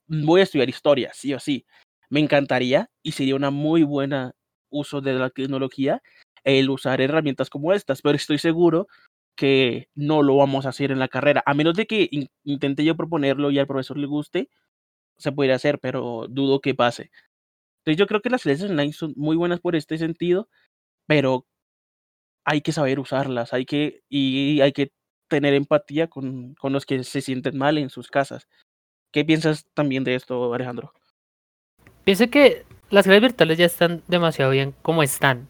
voy 0.08 0.40
a 0.40 0.44
estudiar 0.44 0.68
historia, 0.68 1.12
sí 1.14 1.34
o 1.34 1.40
sí. 1.40 1.66
Me 2.10 2.20
encantaría 2.20 2.90
y 3.02 3.12
sería 3.12 3.36
una 3.36 3.50
muy 3.50 3.84
buena 3.84 4.34
uso 4.70 5.00
de 5.00 5.14
la 5.14 5.30
tecnología 5.30 6.02
el 6.48 6.70
usar 6.70 7.00
herramientas 7.00 7.50
como 7.50 7.72
estas, 7.72 8.02
pero 8.02 8.16
estoy 8.16 8.38
seguro 8.38 8.88
que 9.36 9.88
no 9.94 10.22
lo 10.22 10.36
vamos 10.36 10.66
a 10.66 10.70
hacer 10.70 10.90
en 10.90 10.98
la 10.98 11.08
carrera, 11.08 11.42
a 11.46 11.54
menos 11.54 11.74
de 11.74 11.86
que 11.86 12.10
intente 12.44 12.84
yo 12.84 12.96
proponerlo 12.96 13.50
y 13.50 13.58
al 13.58 13.66
profesor 13.66 13.96
le 13.96 14.06
guste, 14.06 14.48
se 15.18 15.32
puede 15.32 15.52
hacer, 15.52 15.78
pero 15.78 16.26
dudo 16.28 16.60
que 16.60 16.74
pase. 16.74 17.10
Entonces 17.80 17.98
yo 17.98 18.06
creo 18.06 18.20
que 18.20 18.30
las 18.30 18.42
clases 18.42 18.70
online 18.70 18.92
son 18.92 19.14
muy 19.16 19.36
buenas 19.36 19.60
por 19.60 19.76
este 19.76 19.98
sentido, 19.98 20.48
pero 21.06 21.46
hay 22.44 22.62
que 22.62 22.72
saber 22.72 22.98
usarlas, 22.98 23.52
hay 23.52 23.64
que, 23.64 24.02
y 24.08 24.60
hay 24.60 24.72
que 24.72 24.92
tener 25.28 25.54
empatía 25.54 26.08
con, 26.08 26.54
con 26.54 26.72
los 26.72 26.86
que 26.86 27.04
se 27.04 27.20
sienten 27.20 27.58
mal 27.58 27.78
en 27.78 27.90
sus 27.90 28.08
casas. 28.08 28.48
¿Qué 29.12 29.24
piensas 29.24 29.66
también 29.74 30.04
de 30.04 30.14
esto, 30.14 30.52
Alejandro? 30.52 30.92
Pienso 32.04 32.28
que 32.28 32.64
las 32.90 33.04
clases 33.04 33.22
virtuales 33.22 33.58
ya 33.58 33.66
están 33.66 34.02
demasiado 34.08 34.50
bien 34.50 34.74
como 34.82 35.02
están. 35.02 35.48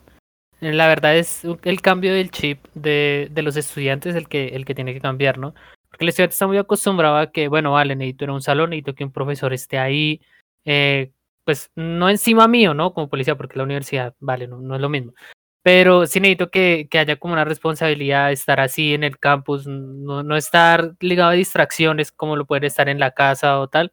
La 0.61 0.89
verdad 0.89 1.17
es 1.17 1.45
el 1.63 1.81
cambio 1.81 2.13
del 2.13 2.31
chip 2.31 2.65
de, 2.75 3.29
de 3.31 3.43
los 3.43 3.57
estudiantes 3.57 4.17
el 4.17 4.29
que, 4.29 4.49
el 4.49 4.65
que 4.65 4.75
tiene 4.75 4.93
que 4.93 5.01
cambiar, 5.01 5.39
¿no? 5.39 5.55
Porque 5.89 6.05
el 6.05 6.09
estudiante 6.09 6.33
está 6.33 6.47
muy 6.47 6.59
acostumbrado 6.59 7.17
a 7.17 7.31
que, 7.31 7.49
bueno, 7.49 7.73
vale, 7.73 7.95
necesito 7.95 8.25
ir 8.25 8.31
a 8.31 8.35
un 8.35 8.43
salón, 8.43 8.71
necesito 8.71 8.95
que 8.95 9.05
un 9.05 9.13
profesor 9.13 9.53
esté 9.53 9.79
ahí, 9.79 10.21
eh, 10.65 11.13
pues 11.45 11.71
no 11.77 12.11
encima 12.11 12.49
mío, 12.49 12.75
¿no? 12.75 12.93
Como 12.93 13.09
policía, 13.09 13.37
porque 13.37 13.57
la 13.57 13.65
universidad, 13.65 14.15
vale, 14.21 14.49
no, 14.49 14.61
no 14.61 14.75
es 14.75 14.81
lo 14.81 14.89
mismo. 14.89 15.15
Pero 15.63 16.07
sí 16.07 16.21
necesito 16.21 16.51
que, 16.51 16.89
que, 16.91 16.99
haya 16.99 17.17
como 17.17 17.35
una 17.35 17.45
responsabilidad 17.45 18.33
estar 18.33 18.61
así 18.61 18.95
en 18.95 19.05
el 19.05 19.19
campus, 19.19 19.67
no, 19.67 20.23
no 20.23 20.37
estar 20.37 20.95
ligado 21.01 21.31
a 21.31 21.35
distracciones 21.35 22.13
como 22.13 22.37
lo 22.37 22.47
puede 22.47 22.67
estar 22.67 22.89
en 22.89 22.99
la 23.01 23.13
casa 23.13 23.61
o 23.61 23.69
tal, 23.69 23.93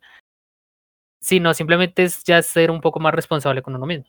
sino 1.22 1.54
simplemente 1.54 2.04
es 2.04 2.24
ya 2.24 2.42
ser 2.42 2.72
un 2.72 2.82
poco 2.82 3.00
más 3.00 3.14
responsable 3.14 3.62
con 3.62 3.76
uno 3.76 3.86
mismo. 3.86 4.06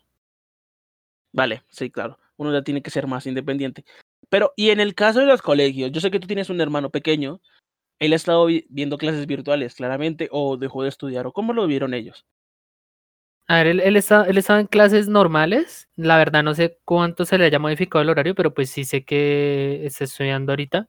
Vale, 1.33 1.63
sí, 1.69 1.89
claro. 1.91 2.17
Uno 2.37 2.53
ya 2.53 2.63
tiene 2.63 2.81
que 2.81 2.91
ser 2.91 3.07
más 3.07 3.25
independiente. 3.25 3.83
Pero, 4.29 4.53
y 4.55 4.69
en 4.69 4.79
el 4.79 4.95
caso 4.95 5.19
de 5.19 5.25
los 5.25 5.41
colegios, 5.41 5.91
yo 5.91 6.01
sé 6.01 6.11
que 6.11 6.19
tú 6.19 6.27
tienes 6.27 6.49
un 6.49 6.61
hermano 6.61 6.89
pequeño, 6.89 7.41
él 7.99 8.13
ha 8.13 8.15
estado 8.15 8.47
viendo 8.69 8.97
clases 8.97 9.25
virtuales, 9.27 9.75
claramente, 9.75 10.29
o 10.31 10.57
dejó 10.57 10.83
de 10.83 10.89
estudiar, 10.89 11.27
o 11.27 11.33
cómo 11.33 11.53
lo 11.53 11.67
vieron 11.67 11.93
ellos. 11.93 12.25
A 13.49 13.55
ver, 13.57 13.67
él, 13.67 13.79
él, 13.79 13.95
está, 13.95 14.25
él 14.25 14.37
estaba 14.37 14.59
en 14.59 14.67
clases 14.67 15.07
normales. 15.07 15.87
La 15.95 16.17
verdad 16.17 16.43
no 16.43 16.53
sé 16.53 16.79
cuánto 16.83 17.25
se 17.25 17.37
le 17.37 17.45
haya 17.45 17.59
modificado 17.59 18.01
el 18.01 18.09
horario, 18.09 18.35
pero 18.35 18.53
pues 18.53 18.69
sí 18.69 18.83
sé 18.83 19.05
que 19.05 19.85
está 19.85 20.03
estudiando 20.03 20.51
ahorita. 20.51 20.87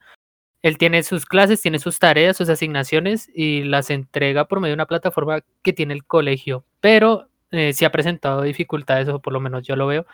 Él 0.63 0.77
tiene 0.77 1.05
sus 1.05 1.25
clases, 1.25 1.61
tiene 1.63 1.79
sus 1.79 2.01
tareas, 2.01 2.37
sus 2.37 2.49
asignaciones 2.49 3.31
y 3.33 3.63
las 3.63 3.91
entrega 3.91 4.49
por 4.49 4.61
medio 4.61 4.73
de 4.73 4.75
una 4.75 4.87
plataforma 4.87 5.43
que 5.63 5.73
tiene 5.73 5.95
el 5.95 6.05
colegio. 6.05 6.65
Pero 6.81 7.29
eh, 7.53 7.73
sí 7.73 7.85
ha 7.85 7.93
presentado 7.93 8.43
dificultades, 8.43 9.09
o 9.09 9.21
por 9.21 9.33
lo 9.33 9.41
menos 9.41 9.63
yo 9.67 9.77
lo 9.77 9.87
veo, 9.87 10.07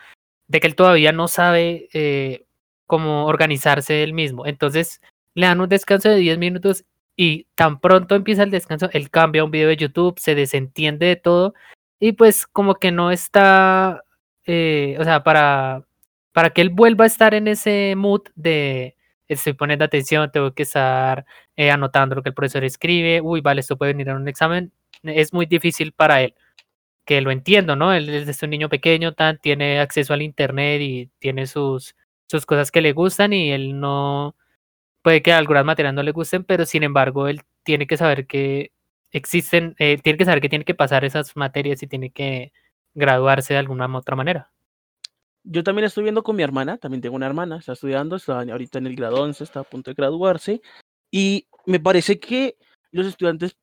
de 0.47 0.59
que 0.59 0.67
él 0.67 0.75
todavía 0.75 1.11
no 1.11 1.27
sabe 1.27 1.89
eh, 1.93 2.45
cómo 2.85 3.25
organizarse 3.25 4.03
él 4.03 4.13
mismo. 4.13 4.45
Entonces 4.45 5.01
le 5.33 5.47
dan 5.47 5.61
un 5.61 5.69
descanso 5.69 6.09
de 6.09 6.17
10 6.17 6.37
minutos 6.37 6.85
y 7.15 7.47
tan 7.55 7.79
pronto 7.79 8.15
empieza 8.15 8.43
el 8.43 8.51
descanso, 8.51 8.89
él 8.93 9.09
cambia 9.09 9.43
un 9.43 9.51
video 9.51 9.69
de 9.69 9.77
YouTube, 9.77 10.19
se 10.19 10.35
desentiende 10.35 11.07
de 11.07 11.15
todo 11.15 11.53
y 11.99 12.13
pues 12.13 12.45
como 12.47 12.75
que 12.75 12.91
no 12.91 13.11
está, 13.11 14.03
eh, 14.45 14.97
o 14.99 15.03
sea, 15.03 15.23
para, 15.23 15.85
para 16.33 16.49
que 16.51 16.61
él 16.61 16.69
vuelva 16.69 17.05
a 17.05 17.07
estar 17.07 17.33
en 17.33 17.47
ese 17.47 17.95
mood 17.97 18.21
de 18.35 18.95
estoy 19.27 19.53
poniendo 19.53 19.85
atención, 19.85 20.29
tengo 20.31 20.53
que 20.53 20.63
estar 20.63 21.25
eh, 21.55 21.71
anotando 21.71 22.15
lo 22.15 22.23
que 22.23 22.29
el 22.29 22.35
profesor 22.35 22.63
escribe, 22.63 23.21
uy, 23.21 23.41
vale, 23.41 23.61
esto 23.61 23.77
puede 23.77 23.93
venir 23.93 24.09
a 24.09 24.15
un 24.15 24.27
examen, 24.27 24.71
es 25.03 25.33
muy 25.33 25.45
difícil 25.45 25.93
para 25.93 26.21
él, 26.21 26.35
que 27.05 27.21
lo 27.21 27.31
entiendo, 27.31 27.75
¿no? 27.75 27.93
Él 27.93 28.09
es 28.09 28.43
un 28.43 28.49
niño 28.49 28.69
pequeño, 28.69 29.13
tan, 29.13 29.37
tiene 29.39 29.79
acceso 29.79 30.13
al 30.13 30.21
internet 30.21 30.81
y 30.81 31.11
tiene 31.19 31.47
sus, 31.47 31.95
sus 32.27 32.45
cosas 32.45 32.71
que 32.71 32.81
le 32.81 32.93
gustan 32.93 33.33
y 33.33 33.51
él 33.51 33.79
no, 33.79 34.35
puede 35.05 35.21
que 35.21 35.33
algunas 35.33 35.63
materias 35.63 35.93
no 35.93 36.01
le 36.01 36.11
gusten, 36.11 36.43
pero 36.43 36.65
sin 36.65 36.81
embargo 36.81 37.27
él 37.27 37.41
tiene 37.63 37.85
que 37.85 37.95
saber 37.95 38.25
que 38.25 38.71
existen, 39.11 39.75
eh, 39.77 39.99
tiene 40.01 40.17
que 40.17 40.25
saber 40.25 40.41
que 40.41 40.49
tiene 40.49 40.65
que 40.65 40.73
pasar 40.73 41.05
esas 41.05 41.35
materias 41.35 41.83
y 41.83 41.87
tiene 41.87 42.09
que 42.09 42.51
graduarse 42.95 43.53
de 43.53 43.59
alguna 43.59 43.85
otra 43.95 44.15
manera. 44.15 44.51
Yo 45.43 45.63
también 45.63 45.85
estoy 45.85 46.03
viendo 46.03 46.23
con 46.23 46.35
mi 46.35 46.41
hermana, 46.41 46.77
también 46.77 47.01
tengo 47.01 47.15
una 47.15 47.27
hermana, 47.27 47.57
está 47.57 47.73
estudiando, 47.73 48.15
está 48.15 48.39
ahorita 48.39 48.79
en 48.79 48.87
el 48.87 48.95
grado 48.95 49.21
11, 49.21 49.43
está 49.43 49.59
a 49.59 49.63
punto 49.63 49.91
de 49.91 49.95
graduarse, 49.95 50.61
y 51.11 51.47
me 51.67 51.79
parece 51.79 52.19
que 52.19 52.57
los 52.89 53.05
estudiantes, 53.05 53.55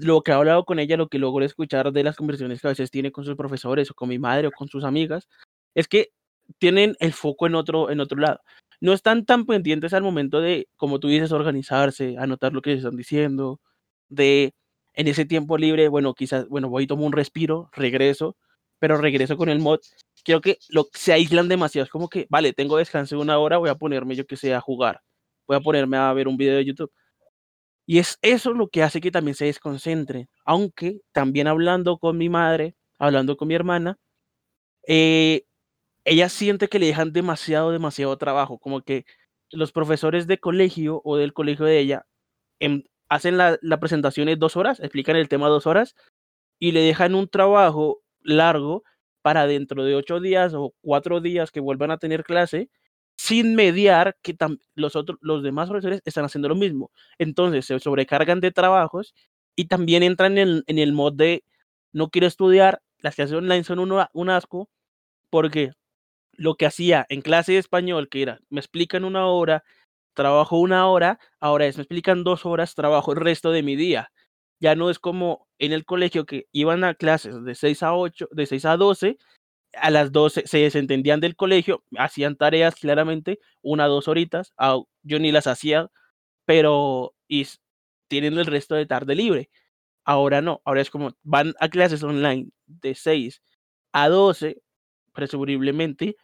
lo 0.00 0.22
que 0.22 0.30
he 0.32 0.34
hablado 0.34 0.64
con 0.64 0.78
ella, 0.78 0.96
lo 0.96 1.08
que 1.08 1.18
logro 1.18 1.44
escuchar 1.44 1.92
de 1.92 2.02
las 2.04 2.16
conversaciones 2.16 2.60
que 2.60 2.68
a 2.68 2.70
veces 2.70 2.90
tiene 2.90 3.12
con 3.12 3.24
sus 3.24 3.36
profesores 3.36 3.90
o 3.90 3.94
con 3.94 4.08
mi 4.08 4.18
madre 4.18 4.48
o 4.48 4.52
con 4.52 4.68
sus 4.68 4.84
amigas, 4.84 5.28
es 5.74 5.88
que 5.88 6.10
tienen 6.58 6.96
el 7.00 7.12
foco 7.12 7.46
en 7.46 7.54
otro, 7.54 7.90
en 7.90 8.00
otro 8.00 8.18
lado. 8.18 8.40
No 8.80 8.92
están 8.92 9.24
tan 9.24 9.46
pendientes 9.46 9.92
al 9.94 10.02
momento 10.02 10.40
de, 10.40 10.68
como 10.76 11.00
tú 11.00 11.08
dices, 11.08 11.32
organizarse, 11.32 12.16
anotar 12.18 12.52
lo 12.52 12.62
que 12.62 12.74
están 12.74 12.96
diciendo, 12.96 13.60
de 14.08 14.54
en 14.94 15.08
ese 15.08 15.26
tiempo 15.26 15.58
libre, 15.58 15.88
bueno, 15.88 16.14
quizás, 16.14 16.48
bueno, 16.48 16.68
voy 16.70 16.84
y 16.84 16.86
tomo 16.86 17.06
un 17.06 17.12
respiro, 17.12 17.70
regreso, 17.72 18.36
pero 18.78 18.96
regreso 18.96 19.36
con 19.36 19.48
el 19.48 19.60
mod. 19.60 19.80
Creo 20.24 20.40
que 20.40 20.58
lo, 20.70 20.88
se 20.92 21.12
aíslan 21.12 21.48
demasiado. 21.48 21.84
Es 21.84 21.90
como 21.90 22.08
que, 22.08 22.26
vale, 22.30 22.52
tengo 22.52 22.78
descanso 22.78 23.16
de 23.16 23.22
una 23.22 23.38
hora, 23.38 23.58
voy 23.58 23.70
a 23.70 23.74
ponerme, 23.76 24.16
yo 24.16 24.26
que 24.26 24.36
sé, 24.36 24.54
a 24.54 24.60
jugar. 24.60 25.02
Voy 25.46 25.56
a 25.56 25.60
ponerme 25.60 25.96
a 25.98 26.12
ver 26.12 26.28
un 26.28 26.36
video 26.36 26.56
de 26.56 26.64
YouTube. 26.64 26.90
Y 27.86 27.98
es 27.98 28.18
eso 28.22 28.52
lo 28.52 28.68
que 28.68 28.82
hace 28.82 29.00
que 29.00 29.10
también 29.12 29.34
se 29.36 29.46
desconcentre. 29.46 30.28
Aunque 30.44 31.00
también 31.12 31.46
hablando 31.46 31.98
con 31.98 32.18
mi 32.18 32.28
madre, 32.28 32.74
hablando 32.98 33.36
con 33.36 33.48
mi 33.48 33.54
hermana, 33.54 33.96
eh, 34.88 35.44
ella 36.04 36.28
siente 36.28 36.68
que 36.68 36.78
le 36.78 36.86
dejan 36.86 37.12
demasiado, 37.12 37.72
demasiado 37.72 38.16
trabajo. 38.18 38.58
Como 38.58 38.82
que 38.82 39.04
los 39.50 39.72
profesores 39.72 40.26
de 40.26 40.38
colegio 40.38 41.02
o 41.04 41.16
del 41.16 41.32
colegio 41.34 41.66
de 41.66 41.80
ella 41.80 42.06
en, 42.60 42.84
hacen 43.08 43.38
la, 43.38 43.58
la 43.62 43.80
presentación 43.80 44.28
en 44.28 44.38
dos 44.38 44.56
horas, 44.56 44.80
explican 44.80 45.16
el 45.16 45.28
tema 45.28 45.48
dos 45.48 45.66
horas 45.66 45.94
y 46.58 46.72
le 46.72 46.80
dejan 46.82 47.14
un 47.14 47.28
trabajo 47.28 48.02
largo 48.22 48.84
para 49.22 49.46
dentro 49.46 49.84
de 49.84 49.94
ocho 49.96 50.20
días 50.20 50.54
o 50.54 50.74
cuatro 50.82 51.20
días 51.20 51.50
que 51.52 51.60
vuelvan 51.60 51.90
a 51.90 51.98
tener 51.98 52.24
clase, 52.24 52.70
sin 53.16 53.54
mediar 53.54 54.16
que 54.22 54.36
los, 54.74 54.94
otros, 54.94 55.18
los 55.22 55.42
demás 55.42 55.68
profesores 55.68 56.02
están 56.04 56.24
haciendo 56.24 56.48
lo 56.48 56.54
mismo. 56.54 56.90
Entonces 57.18 57.64
se 57.66 57.78
sobrecargan 57.80 58.40
de 58.40 58.52
trabajos 58.52 59.14
y 59.56 59.66
también 59.66 60.02
entran 60.02 60.38
en, 60.38 60.62
el 60.66 60.92
mod 60.92 61.14
de 61.14 61.42
no 61.92 62.10
quiero 62.10 62.26
estudiar, 62.26 62.82
las 62.98 63.14
clases 63.14 63.36
online 63.36 63.64
son 63.64 63.78
un, 63.78 64.04
un 64.12 64.30
asco, 64.30 64.68
porque 65.30 65.72
lo 66.32 66.56
que 66.56 66.66
hacía 66.66 67.06
en 67.08 67.22
clase 67.22 67.52
de 67.52 67.58
español, 67.58 68.08
que 68.08 68.22
era, 68.22 68.38
me 68.50 68.60
explican 68.60 69.04
una 69.04 69.26
hora, 69.26 69.64
trabajo 70.14 70.58
una 70.58 70.86
hora, 70.88 71.18
ahora 71.40 71.66
es, 71.66 71.76
me 71.76 71.82
explican 71.82 72.24
dos 72.24 72.44
horas, 72.46 72.74
trabajo 72.74 73.12
el 73.12 73.18
resto 73.18 73.50
de 73.50 73.62
mi 73.62 73.76
día. 73.76 74.10
Ya 74.60 74.74
no 74.74 74.90
es 74.90 74.98
como 74.98 75.46
en 75.58 75.72
el 75.72 75.84
colegio 75.84 76.26
que 76.26 76.46
iban 76.52 76.84
a 76.84 76.94
clases 76.94 77.44
de 77.44 77.54
6 77.54 77.82
a 77.82 77.94
8, 77.94 78.28
de 78.32 78.46
6 78.46 78.64
a 78.66 78.76
12, 78.76 79.18
a 79.80 79.90
las 79.90 80.12
12 80.12 80.46
se 80.46 80.58
desentendían 80.58 81.20
del 81.20 81.36
colegio, 81.36 81.84
hacían 81.98 82.36
tareas 82.36 82.74
claramente, 82.76 83.40
una 83.62 83.86
dos 83.86 84.08
horitas, 84.08 84.52
yo 85.02 85.18
ni 85.18 85.32
las 85.32 85.46
hacía, 85.46 85.88
pero 86.46 87.14
y 87.28 87.46
tienen 88.08 88.38
el 88.38 88.46
resto 88.46 88.74
de 88.76 88.86
tarde 88.86 89.14
libre. 89.16 89.50
Ahora 90.04 90.42
no, 90.42 90.62
ahora 90.64 90.82
es 90.82 90.90
como 90.90 91.12
van 91.24 91.54
a 91.60 91.68
clases 91.70 92.02
online 92.04 92.50
de 92.66 92.94
6 92.94 93.42
a 93.92 94.08
12, 94.08 94.62
presumiblemente, 95.14 96.16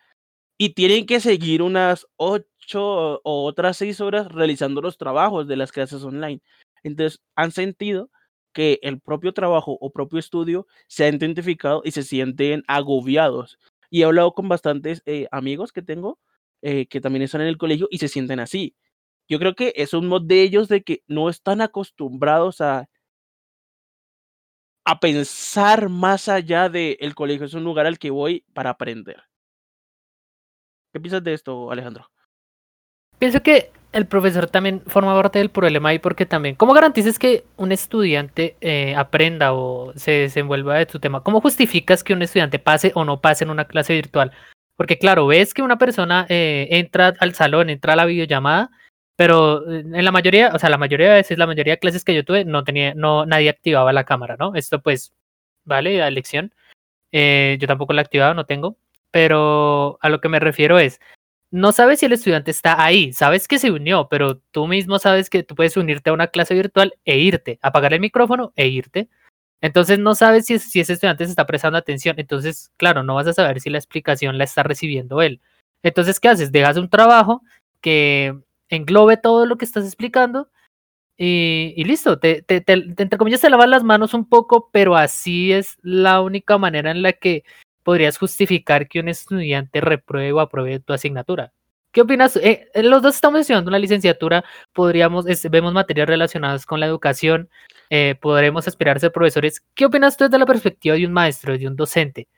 y 0.58 0.70
tienen 0.74 1.06
que 1.06 1.20
seguir 1.20 1.62
unas 1.62 2.06
8 2.16 3.20
o 3.24 3.44
otras 3.46 3.78
6 3.78 4.00
horas 4.00 4.28
realizando 4.32 4.82
los 4.82 4.98
trabajos 4.98 5.48
de 5.48 5.56
las 5.56 5.72
clases 5.72 6.04
online. 6.04 6.42
Entonces, 6.84 7.20
han 7.36 7.52
sentido 7.52 8.10
que 8.52 8.78
el 8.82 9.00
propio 9.00 9.32
trabajo 9.32 9.78
o 9.80 9.92
propio 9.92 10.18
estudio 10.18 10.66
se 10.88 11.04
ha 11.04 11.08
identificado 11.08 11.82
y 11.84 11.92
se 11.92 12.02
sienten 12.02 12.64
agobiados. 12.68 13.58
Y 13.90 14.02
he 14.02 14.04
hablado 14.04 14.32
con 14.34 14.48
bastantes 14.48 15.02
eh, 15.06 15.26
amigos 15.30 15.72
que 15.72 15.82
tengo 15.82 16.18
eh, 16.62 16.86
que 16.86 17.00
también 17.00 17.22
están 17.22 17.40
en 17.40 17.48
el 17.48 17.58
colegio 17.58 17.88
y 17.90 17.98
se 17.98 18.08
sienten 18.08 18.38
así. 18.40 18.76
Yo 19.28 19.38
creo 19.40 19.54
que 19.54 19.72
es 19.76 19.94
un 19.94 20.06
mod 20.08 20.22
de 20.22 20.42
ellos 20.42 20.68
de 20.68 20.82
que 20.84 21.02
no 21.08 21.28
están 21.28 21.60
acostumbrados 21.60 22.60
a, 22.60 22.88
a 24.84 25.00
pensar 25.00 25.88
más 25.88 26.28
allá 26.28 26.68
de 26.68 26.98
el 27.00 27.14
colegio 27.14 27.46
es 27.46 27.54
un 27.54 27.64
lugar 27.64 27.86
al 27.86 27.98
que 27.98 28.10
voy 28.10 28.44
para 28.54 28.70
aprender. 28.70 29.24
¿Qué 30.92 31.00
piensas 31.00 31.24
de 31.24 31.34
esto, 31.34 31.70
Alejandro? 31.70 32.06
Pienso 33.22 33.40
que 33.40 33.70
el 33.92 34.08
profesor 34.08 34.48
también 34.48 34.80
forma 34.88 35.14
parte 35.14 35.38
del 35.38 35.48
problema 35.48 35.90
ahí 35.90 36.00
porque 36.00 36.26
también, 36.26 36.56
¿cómo 36.56 36.72
garantizas 36.72 37.20
que 37.20 37.44
un 37.56 37.70
estudiante 37.70 38.56
eh, 38.60 38.96
aprenda 38.96 39.52
o 39.52 39.92
se 39.94 40.10
desenvuelva 40.10 40.74
de 40.76 40.86
tu 40.86 40.98
tema? 40.98 41.22
¿Cómo 41.22 41.40
justificas 41.40 42.02
que 42.02 42.14
un 42.14 42.22
estudiante 42.22 42.58
pase 42.58 42.90
o 42.96 43.04
no 43.04 43.20
pase 43.20 43.44
en 43.44 43.50
una 43.50 43.66
clase 43.66 43.94
virtual? 43.94 44.32
Porque 44.76 44.98
claro, 44.98 45.28
ves 45.28 45.54
que 45.54 45.62
una 45.62 45.78
persona 45.78 46.26
eh, 46.28 46.66
entra 46.72 47.14
al 47.20 47.32
salón, 47.32 47.70
entra 47.70 47.92
a 47.92 47.96
la 47.96 48.06
videollamada, 48.06 48.72
pero 49.14 49.70
eh, 49.70 49.84
en 49.86 50.04
la 50.04 50.10
mayoría, 50.10 50.50
o 50.52 50.58
sea, 50.58 50.68
la 50.68 50.76
mayoría 50.76 51.10
de 51.10 51.14
veces, 51.18 51.38
la 51.38 51.46
mayoría 51.46 51.74
de 51.74 51.78
clases 51.78 52.02
que 52.02 52.16
yo 52.16 52.24
tuve, 52.24 52.44
no 52.44 52.64
tenía, 52.64 52.92
no, 52.94 53.24
nadie 53.24 53.50
activaba 53.50 53.92
la 53.92 54.02
cámara, 54.02 54.34
¿no? 54.36 54.56
Esto 54.56 54.82
pues, 54.82 55.12
vale, 55.64 55.96
la 55.96 56.08
elección. 56.08 56.52
Eh, 57.12 57.56
yo 57.60 57.68
tampoco 57.68 57.92
la 57.92 58.02
activaba, 58.02 58.34
no 58.34 58.46
tengo. 58.46 58.76
Pero 59.12 59.98
a 60.00 60.08
lo 60.08 60.20
que 60.20 60.28
me 60.28 60.40
refiero 60.40 60.80
es, 60.80 61.00
no 61.52 61.72
sabes 61.72 62.00
si 62.00 62.06
el 62.06 62.12
estudiante 62.12 62.50
está 62.50 62.82
ahí, 62.82 63.12
sabes 63.12 63.46
que 63.46 63.58
se 63.58 63.70
unió, 63.70 64.08
pero 64.08 64.38
tú 64.50 64.66
mismo 64.66 64.98
sabes 64.98 65.30
que 65.30 65.42
tú 65.42 65.54
puedes 65.54 65.76
unirte 65.76 66.10
a 66.10 66.14
una 66.14 66.28
clase 66.28 66.54
virtual 66.54 66.94
e 67.04 67.18
irte, 67.18 67.58
apagar 67.62 67.92
el 67.92 68.00
micrófono 68.00 68.52
e 68.56 68.68
irte. 68.68 69.08
Entonces 69.60 69.98
no 69.98 70.14
sabes 70.14 70.46
si, 70.46 70.58
si 70.58 70.80
ese 70.80 70.94
estudiante 70.94 71.24
se 71.26 71.30
está 71.30 71.46
prestando 71.46 71.78
atención. 71.78 72.16
Entonces, 72.18 72.72
claro, 72.78 73.02
no 73.04 73.14
vas 73.14 73.26
a 73.28 73.34
saber 73.34 73.60
si 73.60 73.70
la 73.70 73.78
explicación 73.78 74.38
la 74.38 74.44
está 74.44 74.62
recibiendo 74.62 75.22
él. 75.22 75.40
Entonces, 75.82 76.20
¿qué 76.20 76.28
haces? 76.28 76.52
Dejas 76.52 76.78
un 76.78 76.88
trabajo 76.88 77.42
que 77.80 78.34
englobe 78.70 79.18
todo 79.18 79.46
lo 79.46 79.56
que 79.58 79.66
estás 79.66 79.84
explicando 79.84 80.50
y, 81.18 81.84
listo, 81.84 82.18
te, 82.18 82.42
te, 82.42 82.60
te, 82.60 82.72
entre 82.72 83.18
comillas 83.18 83.42
te 83.42 83.50
lavas 83.50 83.68
las 83.68 83.84
manos 83.84 84.14
un 84.14 84.28
poco, 84.28 84.70
pero 84.72 84.96
así 84.96 85.52
es 85.52 85.76
la 85.82 86.20
única 86.20 86.58
manera 86.58 86.90
en 86.90 87.02
la 87.02 87.12
que 87.12 87.44
podrías 87.82 88.18
justificar 88.18 88.88
que 88.88 89.00
un 89.00 89.08
estudiante 89.08 89.80
repruebe 89.80 90.32
o 90.32 90.40
apruebe 90.40 90.80
tu 90.80 90.92
asignatura. 90.92 91.52
¿Qué 91.92 92.00
opinas? 92.00 92.36
Eh, 92.36 92.70
eh, 92.72 92.82
los 92.82 93.02
dos 93.02 93.14
estamos 93.14 93.40
estudiando 93.40 93.68
una 93.68 93.78
licenciatura, 93.78 94.44
podríamos, 94.72 95.26
vemos 95.50 95.74
materias 95.74 96.08
relacionadas 96.08 96.64
con 96.64 96.80
la 96.80 96.86
educación, 96.86 97.50
eh, 97.90 98.14
podremos 98.18 98.66
aspirar 98.66 98.96
a 98.96 99.00
ser 99.00 99.12
profesores. 99.12 99.62
¿Qué 99.74 99.84
opinas 99.84 100.16
tú 100.16 100.24
desde 100.24 100.38
la 100.38 100.46
perspectiva 100.46 100.94
de 100.96 101.06
un 101.06 101.12
maestro, 101.12 101.56
de 101.56 101.66
un 101.66 101.76
docente? 101.76 102.28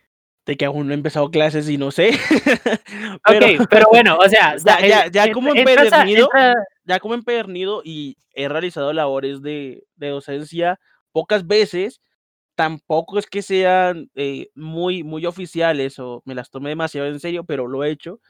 de 0.47 0.59
que 0.59 0.67
aún 0.67 0.87
no 0.87 0.93
he 0.93 0.97
empezado 0.97 1.31
clases 1.31 1.71
y 1.71 1.79
no 1.79 1.91
sé. 1.91 2.11
pero, 3.27 3.47
pero 3.71 3.87
bueno, 3.91 4.19
o 4.19 4.29
sea, 4.29 4.57
ya, 4.57 5.09
ya, 5.09 5.33
como 5.33 5.55
empedernido, 5.55 6.29
ya 6.85 7.01
como 7.01 7.15
empedernido 7.15 7.81
y 7.83 8.19
he 8.35 8.47
realizado 8.49 8.93
labores 8.93 9.41
de, 9.41 9.85
de, 9.97 10.09
docencia 10.09 10.79
pocas 11.13 11.47
veces, 11.47 12.03
tampoco 12.55 13.19
es 13.19 13.27
que 13.27 13.43
sean 13.43 14.11
eh, 14.15 14.51
muy, 14.55 15.03
muy 15.05 15.27
oficiales 15.27 15.99
o 15.99 16.23
me 16.25 16.35
las 16.35 16.51
tomé 16.51 16.71
demasiado 16.71 17.09
en 17.09 17.21
serio, 17.21 17.45
pero 17.45 17.67
lo 17.67 17.85
he 17.85 17.91
hecho. 17.91 18.21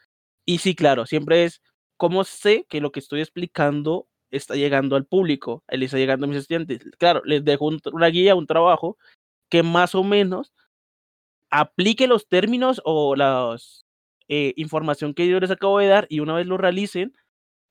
Y 0.47 0.59
sí, 0.59 0.75
claro, 0.75 1.07
siempre 1.07 1.45
es 1.45 1.63
cómo 1.97 2.25
sé 2.25 2.67
que 2.69 2.81
lo 2.81 2.93
que 2.93 3.01
estoy 3.01 3.21
explicando 3.21 4.09
está 4.31 4.57
llegando 4.57 4.97
al 4.97 5.07
público, 5.07 5.63
él 5.69 5.83
está 5.83 5.99
llegando 5.99 6.27
a 6.27 6.29
mis 6.29 6.39
estudiantes. 6.39 6.83
Claro, 6.99 7.23
les 7.25 7.45
dejo 7.45 7.71
una 7.93 8.09
guía, 8.09 8.35
un 8.35 8.47
trabajo 8.47 8.99
que 9.51 9.63
más 9.63 9.95
o 9.95 10.03
menos 10.05 10.53
aplique 11.51 12.07
los 12.09 12.29
términos 12.29 12.83
o 12.85 13.15
la 13.17 13.57
eh, 14.29 14.55
información 14.57 15.15
que 15.15 15.29
yo 15.29 15.39
les 15.41 15.51
acabo 15.51 15.79
de 15.79 15.87
dar 15.87 16.07
y 16.11 16.21
una 16.21 16.35
vez 16.35 16.47
lo 16.47 16.57
realicen, 16.59 17.15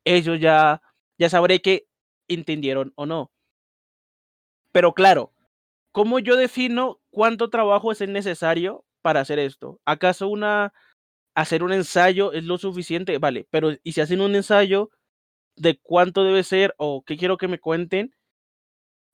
ellos 0.05 0.39
ya, 0.39 0.81
ya 1.17 1.29
sabré 1.29 1.61
que 1.61 1.87
entendieron 2.29 2.93
o 2.95 3.05
no. 3.05 3.31
Pero 4.71 4.93
claro, 4.93 5.32
¿cómo 5.93 6.19
yo 6.19 6.35
defino 6.37 7.01
cuánto 7.11 7.49
trabajo 7.49 7.93
es 7.93 8.01
necesario 8.09 8.85
para 9.03 9.21
hacer 9.21 9.39
esto? 9.39 9.79
¿Acaso 9.85 10.27
una 10.29 10.73
hacer 11.35 11.63
un 11.63 11.73
ensayo 11.73 12.33
es 12.33 12.45
lo 12.45 12.57
suficiente? 12.59 13.17
Vale, 13.19 13.47
pero 13.51 13.71
¿y 13.83 13.93
si 13.93 14.01
hacen 14.01 14.21
un 14.21 14.35
ensayo 14.35 14.91
de 15.57 15.79
cuánto 15.81 16.23
debe 16.25 16.43
ser 16.43 16.75
o 16.77 17.03
qué 17.05 17.17
quiero 17.17 17.37
que 17.37 17.47
me 17.49 17.59
cuenten? 17.59 18.13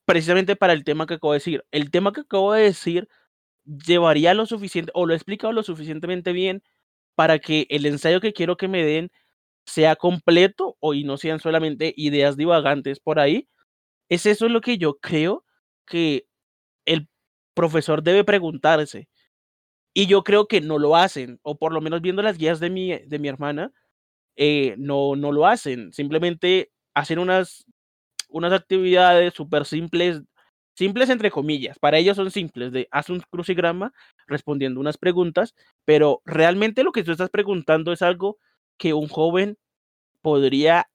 Precisamente 0.07 0.55
para 0.55 0.73
el 0.73 0.83
tema 0.83 1.05
que 1.05 1.15
acabo 1.15 1.33
de 1.33 1.39
decir. 1.39 1.65
El 1.71 1.91
tema 1.91 2.11
que 2.13 2.21
acabo 2.21 2.53
de 2.53 2.63
decir 2.63 3.07
llevaría 3.65 4.33
lo 4.33 4.45
suficiente 4.45 4.91
o 4.95 5.05
lo 5.05 5.13
he 5.13 5.17
explicado 5.17 5.53
lo 5.53 5.63
suficientemente 5.63 6.33
bien 6.33 6.63
para 7.15 7.39
que 7.39 7.67
el 7.69 7.85
ensayo 7.85 8.21
que 8.21 8.33
quiero 8.33 8.57
que 8.57 8.67
me 8.69 8.85
den 8.85 9.11
sea 9.65 9.97
completo 9.97 10.77
o 10.79 10.93
y 10.95 11.03
no 11.05 11.17
sean 11.17 11.39
solamente 11.39 11.93
ideas 11.97 12.37
divagantes 12.37 12.99
por 13.01 13.19
ahí. 13.19 13.49
Es 14.09 14.25
eso 14.27 14.49
lo 14.49 14.61
que 14.61 14.77
yo 14.79 14.99
creo 14.99 15.45
que 15.87 16.28
profesor 17.59 18.03
debe 18.03 18.23
preguntarse. 18.23 19.09
Y 19.93 20.07
yo 20.07 20.23
creo 20.23 20.47
que 20.47 20.61
no 20.61 20.79
lo 20.79 20.95
hacen, 20.95 21.39
o 21.43 21.57
por 21.57 21.73
lo 21.73 21.81
menos 21.81 22.01
viendo 22.01 22.21
las 22.21 22.37
guías 22.37 22.59
de 22.59 22.69
mi, 22.69 22.97
de 22.97 23.19
mi 23.19 23.27
hermana, 23.27 23.71
eh, 24.37 24.75
no, 24.77 25.15
no 25.17 25.31
lo 25.33 25.47
hacen. 25.47 25.91
Simplemente 25.93 26.71
hacen 26.93 27.19
unas, 27.19 27.65
unas 28.29 28.53
actividades 28.53 29.33
súper 29.33 29.65
simples 29.65 30.21
simples 30.79 31.09
entre 31.09 31.29
comillas, 31.29 31.77
para 31.77 31.97
ellos 31.97 32.15
son 32.15 32.31
simples, 32.31 32.71
de 32.71 32.87
haz 32.91 33.09
un 33.09 33.19
crucigrama 33.29 33.91
respondiendo 34.27 34.79
unas 34.79 34.97
preguntas, 34.97 35.53
pero 35.83 36.21
realmente 36.25 36.85
lo 36.85 36.93
que 36.93 37.03
tú 37.03 37.11
estás 37.11 37.29
preguntando 37.29 37.91
es 37.91 38.01
algo 38.01 38.37
que 38.77 38.93
un 38.93 39.09
joven 39.09 39.57
podría 40.21 40.87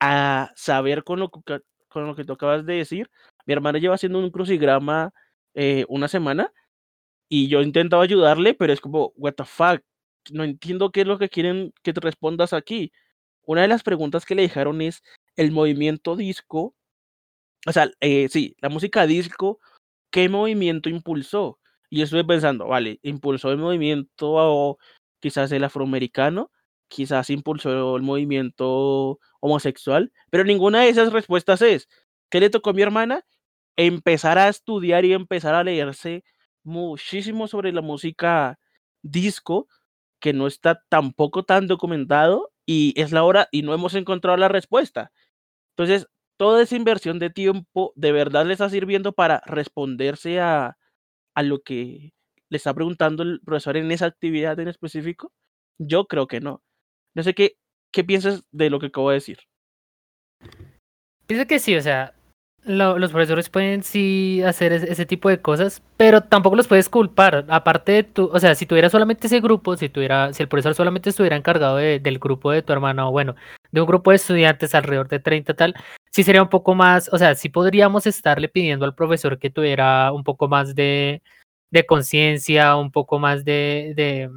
ah, 0.00 0.52
saber 0.54 1.02
con 1.04 1.18
lo, 1.20 1.30
que, 1.30 1.60
con 1.88 2.06
lo 2.06 2.14
que 2.14 2.24
tú 2.24 2.34
acabas 2.34 2.66
de 2.66 2.74
decir. 2.74 3.10
Mi 3.46 3.54
hermana 3.54 3.80
lleva 3.80 3.96
haciendo 3.96 4.20
un 4.20 4.30
crucigrama 4.30 5.12
eh, 5.54 5.84
una 5.88 6.08
semana 6.08 6.52
y 7.28 7.48
yo 7.48 7.60
he 7.60 7.64
ayudarle, 8.00 8.54
pero 8.54 8.72
es 8.72 8.80
como, 8.80 9.12
what 9.16 9.34
the 9.34 9.44
fuck, 9.44 9.82
no 10.32 10.44
entiendo 10.44 10.92
qué 10.92 11.02
es 11.02 11.06
lo 11.06 11.18
que 11.18 11.28
quieren 11.30 11.72
que 11.82 11.92
te 11.94 12.00
respondas 12.00 12.52
aquí. 12.52 12.92
Una 13.44 13.62
de 13.62 13.68
las 13.68 13.82
preguntas 13.84 14.26
que 14.26 14.34
le 14.36 14.42
dejaron 14.42 14.82
es 14.82 15.02
el 15.36 15.52
movimiento 15.52 16.16
disco 16.16 16.76
o 17.66 17.72
sea, 17.72 17.90
eh, 18.00 18.28
sí, 18.28 18.56
la 18.60 18.68
música 18.68 19.06
disco, 19.06 19.60
¿qué 20.10 20.28
movimiento 20.28 20.88
impulsó? 20.88 21.58
Y 21.90 21.98
yo 21.98 22.04
estuve 22.04 22.24
pensando, 22.24 22.66
vale, 22.68 22.98
impulsó 23.02 23.50
el 23.52 23.58
movimiento 23.58 24.78
quizás 25.20 25.52
el 25.52 25.64
afroamericano, 25.64 26.50
quizás 26.88 27.30
impulsó 27.30 27.96
el 27.96 28.02
movimiento 28.02 29.20
homosexual, 29.40 30.12
pero 30.30 30.44
ninguna 30.44 30.82
de 30.82 30.88
esas 30.90 31.12
respuestas 31.12 31.62
es. 31.62 31.88
¿Qué 32.30 32.40
le 32.40 32.50
tocó 32.50 32.70
a 32.70 32.72
mi 32.72 32.82
hermana? 32.82 33.24
Empezar 33.76 34.38
a 34.38 34.48
estudiar 34.48 35.04
y 35.04 35.12
empezar 35.12 35.54
a 35.54 35.64
leerse 35.64 36.24
muchísimo 36.62 37.48
sobre 37.48 37.72
la 37.72 37.80
música 37.80 38.58
disco, 39.02 39.68
que 40.20 40.32
no 40.32 40.46
está 40.46 40.82
tampoco 40.88 41.44
tan 41.44 41.66
documentado 41.66 42.52
y 42.66 42.94
es 43.00 43.12
la 43.12 43.24
hora 43.24 43.48
y 43.50 43.62
no 43.62 43.74
hemos 43.74 43.94
encontrado 43.94 44.36
la 44.36 44.48
respuesta. 44.48 45.12
Entonces, 45.76 46.06
toda 46.36 46.62
esa 46.62 46.76
inversión 46.76 47.18
de 47.18 47.30
tiempo 47.30 47.92
de 47.96 48.12
verdad 48.12 48.46
le 48.46 48.52
está 48.52 48.68
sirviendo 48.68 49.12
para 49.12 49.42
responderse 49.46 50.40
a, 50.40 50.76
a 51.34 51.42
lo 51.42 51.62
que 51.62 52.12
le 52.48 52.56
está 52.56 52.74
preguntando 52.74 53.22
el 53.22 53.40
profesor 53.40 53.76
en 53.76 53.90
esa 53.90 54.06
actividad 54.06 54.60
en 54.60 54.68
específico? 54.68 55.32
Yo 55.78 56.06
creo 56.06 56.26
que 56.26 56.40
no. 56.40 56.62
No 57.14 57.22
sé 57.22 57.34
qué, 57.34 57.56
qué 57.90 58.04
piensas 58.04 58.44
de 58.50 58.70
lo 58.70 58.78
que 58.78 58.86
acabo 58.86 59.10
de 59.10 59.14
decir. 59.14 59.38
Pienso 61.26 61.46
que 61.46 61.58
sí, 61.58 61.74
o 61.76 61.80
sea, 61.80 62.14
los 62.64 63.10
profesores 63.10 63.48
pueden 63.48 63.82
sí 63.82 64.42
hacer 64.42 64.72
ese, 64.72 65.04
tipo 65.06 65.28
de 65.28 65.40
cosas, 65.40 65.82
pero 65.96 66.20
tampoco 66.22 66.56
los 66.56 66.68
puedes 66.68 66.88
culpar. 66.88 67.44
Aparte 67.48 67.92
de 67.92 68.02
tu, 68.04 68.30
o 68.32 68.38
sea, 68.38 68.54
si 68.54 68.66
tuviera 68.66 68.88
solamente 68.88 69.26
ese 69.26 69.40
grupo, 69.40 69.76
si 69.76 69.88
tuviera, 69.88 70.32
si 70.32 70.42
el 70.42 70.48
profesor 70.48 70.74
solamente 70.74 71.10
estuviera 71.10 71.36
encargado 71.36 71.76
del 71.76 72.18
grupo 72.18 72.50
de 72.52 72.62
tu 72.62 72.72
hermano, 72.72 73.10
bueno, 73.10 73.34
de 73.72 73.80
un 73.80 73.86
grupo 73.86 74.10
de 74.10 74.16
estudiantes 74.16 74.74
alrededor 74.74 75.08
de 75.08 75.18
30 75.18 75.54
tal, 75.54 75.74
sí 76.10 76.22
sería 76.22 76.42
un 76.42 76.48
poco 76.48 76.74
más, 76.74 77.12
o 77.12 77.18
sea, 77.18 77.34
sí 77.34 77.48
podríamos 77.48 78.06
estarle 78.06 78.48
pidiendo 78.48 78.84
al 78.84 78.94
profesor 78.94 79.38
que 79.38 79.50
tuviera 79.50 80.12
un 80.12 80.22
poco 80.22 80.48
más 80.48 80.74
de, 80.74 81.22
de 81.70 81.86
conciencia, 81.86 82.76
un 82.76 82.92
poco 82.92 83.18
más 83.18 83.44
de, 83.44 83.92
de, 83.96 84.30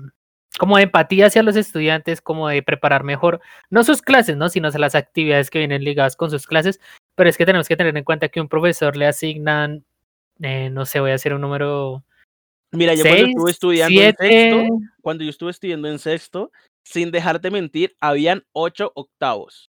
como 0.58 0.78
de 0.78 0.84
empatía 0.84 1.28
hacia 1.28 1.44
los 1.44 1.56
estudiantes, 1.56 2.22
como 2.22 2.48
de 2.48 2.64
preparar 2.64 3.04
mejor, 3.04 3.42
no 3.70 3.84
sus 3.84 4.02
clases, 4.02 4.38
¿no? 4.38 4.50
sino 4.50 4.70
las 4.70 4.96
actividades 4.96 5.50
que 5.50 5.60
vienen 5.60 5.84
ligadas 5.84 6.16
con 6.16 6.32
sus 6.32 6.48
clases, 6.48 6.80
pero 7.16 7.30
es 7.30 7.38
que 7.38 7.46
tenemos 7.46 7.68
que 7.68 7.78
tener 7.78 7.96
en 7.96 8.04
cuenta 8.04 8.30
que 8.30 8.42
un 8.42 8.48
profesor 8.48 8.96
le 8.96 9.08
asignan, 9.08 9.84
eh, 10.42 10.70
no 10.70 10.86
sé, 10.86 11.00
voy 11.00 11.12
a 11.12 11.16
hacer 11.16 11.34
un 11.34 11.42
número... 11.42 12.04
Mira, 12.72 12.94
yo 12.94 13.04
cuando 13.04 13.48
estuve 13.48 13.52
estudiando 13.52 14.02
en 14.02 14.16
sexto, 14.18 14.78
cuando 15.02 15.24
yo 15.24 15.30
estuve 15.30 15.52
estudiando 15.52 15.88
en 15.88 16.00
sexto, 16.00 16.52
sin 16.84 17.10
dejarte 17.10 17.50
mentir, 17.50 17.96
habían 18.02 18.44
ocho 18.52 18.92
octavos. 18.96 19.72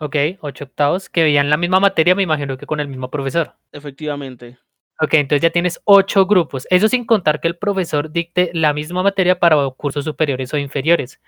Ok, 0.00 0.16
ocho 0.40 0.64
octavos 0.64 1.08
que 1.08 1.22
veían 1.22 1.50
la 1.50 1.56
misma 1.56 1.80
materia, 1.80 2.14
me 2.14 2.22
imagino 2.22 2.56
que 2.56 2.66
con 2.66 2.80
el 2.80 2.88
mismo 2.88 3.10
profesor. 3.10 3.54
Efectivamente. 3.72 4.58
Ok, 5.00 5.14
entonces 5.14 5.42
ya 5.42 5.50
tienes 5.50 5.80
ocho 5.84 6.26
grupos. 6.26 6.66
Eso 6.70 6.88
sin 6.88 7.04
contar 7.04 7.40
que 7.40 7.48
el 7.48 7.56
profesor 7.56 8.10
dicte 8.10 8.50
la 8.52 8.72
misma 8.72 9.02
materia 9.02 9.38
para 9.38 9.56
cursos 9.70 10.04
superiores 10.04 10.52
o 10.54 10.58
inferiores. 10.58 11.20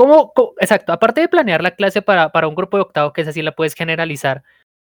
¿Cómo, 0.00 0.32
exacto, 0.58 0.94
aparte 0.94 1.20
de 1.20 1.28
planear 1.28 1.62
la 1.62 1.72
clase 1.72 2.00
para, 2.00 2.32
para 2.32 2.48
un 2.48 2.54
grupo 2.54 2.78
de 2.78 2.84
octavo, 2.84 3.12
que 3.12 3.20
es 3.20 3.28
así 3.28 3.42
la 3.42 3.52
puedes 3.52 3.74
generalizar, 3.74 4.42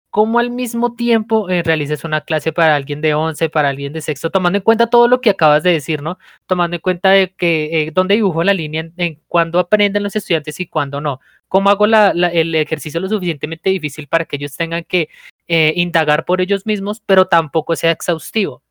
¿cómo 0.09 0.39
al 0.39 0.49
mismo 0.49 0.95
tiempo 0.95 1.49
eh, 1.49 1.63
realices 1.63 2.03
una 2.03 2.19
clase 2.19 2.51
para 2.51 2.75
alguien 2.75 2.99
de 2.99 3.13
once, 3.13 3.47
para 3.47 3.69
alguien 3.69 3.93
de 3.93 4.01
sexto, 4.01 4.29
tomando 4.29 4.57
en 4.57 4.63
cuenta 4.63 4.87
todo 4.89 5.07
lo 5.07 5.21
que 5.21 5.29
acabas 5.29 5.63
de 5.63 5.71
decir, 5.71 6.01
¿no? 6.01 6.17
Tomando 6.47 6.75
en 6.75 6.81
cuenta 6.81 7.11
de 7.11 7.33
que 7.33 7.83
eh, 7.87 7.91
dónde 7.93 8.15
dibujo 8.15 8.43
la 8.43 8.53
línea 8.53 8.89
en, 8.97 9.21
cuándo 9.29 9.59
aprenden 9.59 10.03
los 10.03 10.17
estudiantes 10.17 10.59
y 10.59 10.67
cuándo 10.67 10.99
no. 10.99 11.21
¿Cómo 11.47 11.69
hago 11.69 11.87
la, 11.87 12.09
el 12.09 12.53
ejercicio 12.53 12.99
lo 12.99 13.07
suficientemente 13.07 13.69
difícil 13.69 14.09
para 14.09 14.25
que 14.25 14.35
ellos 14.35 14.57
tengan 14.57 14.83
que 14.83 15.07
eh, 15.47 15.71
indagar 15.77 16.25
por 16.25 16.41
ellos 16.41 16.65
mismos, 16.65 17.01
pero 17.05 17.27
tampoco 17.27 17.77
sea 17.77 17.91
exhaustivo. 17.91 18.64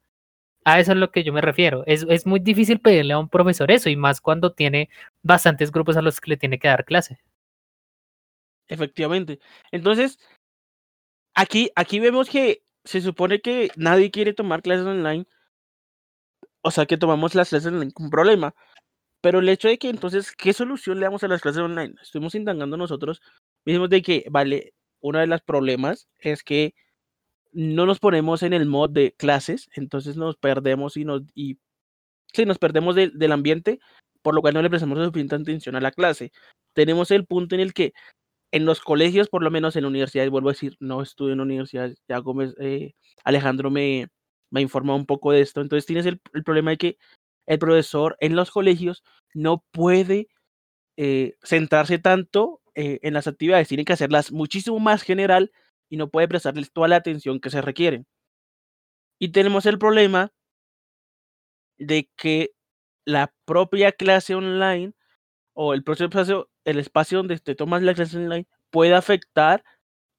A 0.64 0.80
eso 0.80 0.92
es 0.92 0.98
lo 0.98 1.10
que 1.10 1.24
yo 1.24 1.32
me 1.32 1.42
refiero. 1.42 1.84
Es, 1.86 2.06
es 2.08 2.26
muy 2.26 2.40
difícil 2.40 2.80
pedirle 2.80 3.12
a 3.14 3.18
un 3.18 3.28
profesor 3.28 3.70
eso 3.70 3.90
y 3.90 3.96
más 3.96 4.20
cuando 4.20 4.52
tiene 4.52 4.88
bastantes 5.22 5.70
grupos 5.70 5.96
a 5.96 6.02
los 6.02 6.20
que 6.20 6.30
le 6.30 6.36
tiene 6.38 6.58
que 6.58 6.68
dar 6.68 6.84
clase. 6.84 7.18
Efectivamente. 8.68 9.40
Entonces, 9.72 10.18
aquí, 11.34 11.70
aquí 11.76 12.00
vemos 12.00 12.28
que 12.30 12.62
se 12.84 13.00
supone 13.00 13.40
que 13.40 13.70
nadie 13.76 14.10
quiere 14.10 14.34
tomar 14.34 14.62
clases 14.62 14.86
online. 14.86 15.26
O 16.62 16.70
sea, 16.70 16.86
que 16.86 16.96
tomamos 16.96 17.34
las 17.34 17.50
clases 17.50 17.72
online 17.72 17.92
con 17.92 18.10
problema. 18.10 18.54
Pero 19.22 19.40
el 19.40 19.48
hecho 19.48 19.68
de 19.68 19.78
que 19.78 19.88
entonces, 19.90 20.32
¿qué 20.36 20.52
solución 20.52 21.00
le 21.00 21.06
damos 21.06 21.24
a 21.24 21.28
las 21.28 21.42
clases 21.42 21.62
online? 21.62 21.94
Estuvimos 22.02 22.34
indagando 22.34 22.76
nosotros 22.76 23.22
mismos 23.64 23.90
de 23.90 24.02
que, 24.02 24.26
vale, 24.30 24.74
uno 25.00 25.18
de 25.20 25.26
los 25.26 25.42
problemas 25.42 26.08
es 26.20 26.44
que 26.44 26.74
no 27.54 27.86
nos 27.86 28.00
ponemos 28.00 28.42
en 28.42 28.52
el 28.52 28.66
mod 28.66 28.90
de 28.90 29.14
clases, 29.16 29.68
entonces 29.74 30.16
nos 30.16 30.36
perdemos 30.36 30.96
y 30.96 31.04
nos, 31.04 31.22
y, 31.34 31.58
sí, 32.32 32.44
nos 32.46 32.58
perdemos 32.58 32.96
de, 32.96 33.10
del 33.14 33.32
ambiente, 33.32 33.80
por 34.22 34.34
lo 34.34 34.40
cual 34.42 34.54
no 34.54 34.62
le 34.62 34.70
prestamos 34.70 34.98
suficiente 34.98 35.36
atención 35.36 35.76
a 35.76 35.80
la 35.80 35.92
clase. 35.92 36.32
Tenemos 36.74 37.10
el 37.10 37.26
punto 37.26 37.54
en 37.54 37.60
el 37.60 37.72
que 37.74 37.92
en 38.52 38.66
los 38.66 38.80
colegios, 38.80 39.28
por 39.28 39.42
lo 39.42 39.50
menos 39.50 39.76
en 39.76 39.82
la 39.82 39.88
universidad, 39.88 40.28
vuelvo 40.30 40.50
a 40.50 40.52
decir, 40.52 40.76
no 40.80 41.02
estudio 41.02 41.32
en 41.32 41.38
la 41.38 41.44
universidad, 41.44 41.92
ya 42.08 42.18
Gómez, 42.18 42.54
eh, 42.60 42.92
Alejandro 43.24 43.70
me, 43.70 44.08
me 44.50 44.60
informa 44.60 44.94
un 44.94 45.06
poco 45.06 45.32
de 45.32 45.40
esto, 45.40 45.60
entonces 45.60 45.86
tienes 45.86 46.06
el, 46.06 46.20
el, 46.34 46.44
problema 46.44 46.70
de 46.70 46.78
que 46.78 46.98
el 47.46 47.58
profesor 47.58 48.16
en 48.20 48.36
los 48.36 48.50
colegios 48.50 49.02
no 49.34 49.64
puede 49.72 50.28
eh, 50.96 51.34
centrarse 51.42 51.98
tanto 51.98 52.60
eh, 52.76 53.00
en 53.02 53.14
las 53.14 53.26
actividades, 53.26 53.68
tiene 53.68 53.84
que 53.84 53.92
hacerlas 53.92 54.32
muchísimo 54.32 54.78
más 54.78 55.02
general 55.02 55.50
y 55.88 55.96
no 55.96 56.08
puede 56.10 56.28
prestarles 56.28 56.72
toda 56.72 56.88
la 56.88 56.96
atención 56.96 57.40
que 57.40 57.50
se 57.50 57.60
requiere. 57.62 58.04
Y 59.18 59.30
tenemos 59.30 59.66
el 59.66 59.78
problema 59.78 60.32
de 61.78 62.10
que 62.16 62.50
la 63.04 63.32
propia 63.44 63.92
clase 63.92 64.34
online 64.34 64.94
o 65.54 65.74
el 65.74 65.84
propio 65.84 66.06
espacio, 66.06 66.50
el 66.64 66.78
espacio 66.78 67.18
donde 67.18 67.38
te 67.38 67.54
tomas 67.54 67.82
la 67.82 67.94
clase 67.94 68.16
online 68.16 68.46
puede 68.70 68.94
afectar 68.94 69.64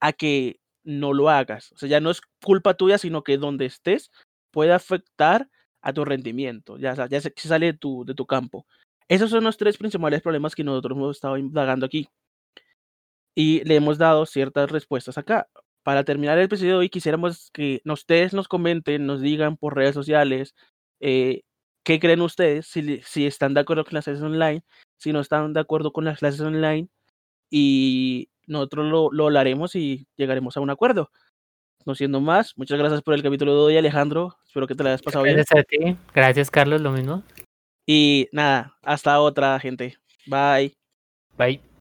a 0.00 0.12
que 0.12 0.60
no 0.84 1.12
lo 1.12 1.30
hagas. 1.30 1.72
O 1.72 1.78
sea, 1.78 1.88
ya 1.88 2.00
no 2.00 2.10
es 2.10 2.20
culpa 2.42 2.74
tuya, 2.74 2.98
sino 2.98 3.22
que 3.22 3.38
donde 3.38 3.66
estés 3.66 4.10
puede 4.50 4.72
afectar 4.72 5.48
a 5.82 5.92
tu 5.92 6.04
rendimiento, 6.04 6.78
ya, 6.78 6.94
ya 7.06 7.20
se, 7.20 7.32
sale 7.36 7.66
de 7.66 7.72
tu, 7.74 8.04
de 8.04 8.14
tu 8.14 8.26
campo. 8.26 8.66
Esos 9.08 9.30
son 9.30 9.44
los 9.44 9.56
tres 9.56 9.78
principales 9.78 10.20
problemas 10.20 10.54
que 10.54 10.64
nosotros 10.64 10.96
hemos 10.96 11.16
estado 11.16 11.36
indagando 11.36 11.86
aquí. 11.86 12.08
Y 13.36 13.62
le 13.64 13.76
hemos 13.76 13.98
dado 13.98 14.26
ciertas 14.26 14.70
respuestas 14.70 15.18
acá. 15.18 15.46
Para 15.84 16.02
terminar 16.02 16.36
el 16.38 16.46
episodio 16.46 16.72
de 16.72 16.78
hoy, 16.78 16.88
quisiéramos 16.88 17.50
que 17.52 17.80
ustedes 17.84 18.32
nos 18.32 18.48
comenten, 18.48 19.06
nos 19.06 19.20
digan 19.20 19.56
por 19.56 19.76
redes 19.76 19.94
sociales 19.94 20.54
eh, 20.98 21.42
qué 21.84 22.00
creen 22.00 22.22
ustedes, 22.22 22.66
si, 22.66 23.00
si 23.02 23.26
están 23.26 23.54
de 23.54 23.60
acuerdo 23.60 23.84
con 23.84 23.94
las 23.94 24.04
clases 24.04 24.22
online, 24.22 24.64
si 24.96 25.12
no 25.12 25.20
están 25.20 25.52
de 25.52 25.60
acuerdo 25.60 25.92
con 25.92 26.04
las 26.04 26.18
clases 26.18 26.40
online, 26.40 26.88
y 27.48 28.28
nosotros 28.46 28.86
lo, 28.86 29.12
lo 29.12 29.26
hablaremos 29.26 29.76
y 29.76 30.08
llegaremos 30.16 30.56
a 30.56 30.60
un 30.60 30.70
acuerdo. 30.70 31.10
No 31.84 31.94
siendo 31.94 32.20
más, 32.20 32.54
muchas 32.56 32.78
gracias 32.78 33.02
por 33.02 33.14
el 33.14 33.22
capítulo 33.22 33.54
de 33.54 33.60
hoy, 33.60 33.76
Alejandro. 33.76 34.36
Espero 34.44 34.66
que 34.66 34.74
te 34.74 34.82
lo 34.82 34.88
hayas 34.88 35.02
pasado 35.02 35.24
Gracias 35.24 35.46
bien. 35.70 35.90
a 35.90 35.94
ti. 35.94 36.00
Gracias, 36.12 36.50
Carlos, 36.50 36.80
lo 36.80 36.90
mismo. 36.90 37.22
Y 37.86 38.28
nada, 38.32 38.76
hasta 38.82 39.20
otra, 39.20 39.60
gente. 39.60 39.96
Bye. 40.26 40.74
Bye. 41.38 41.66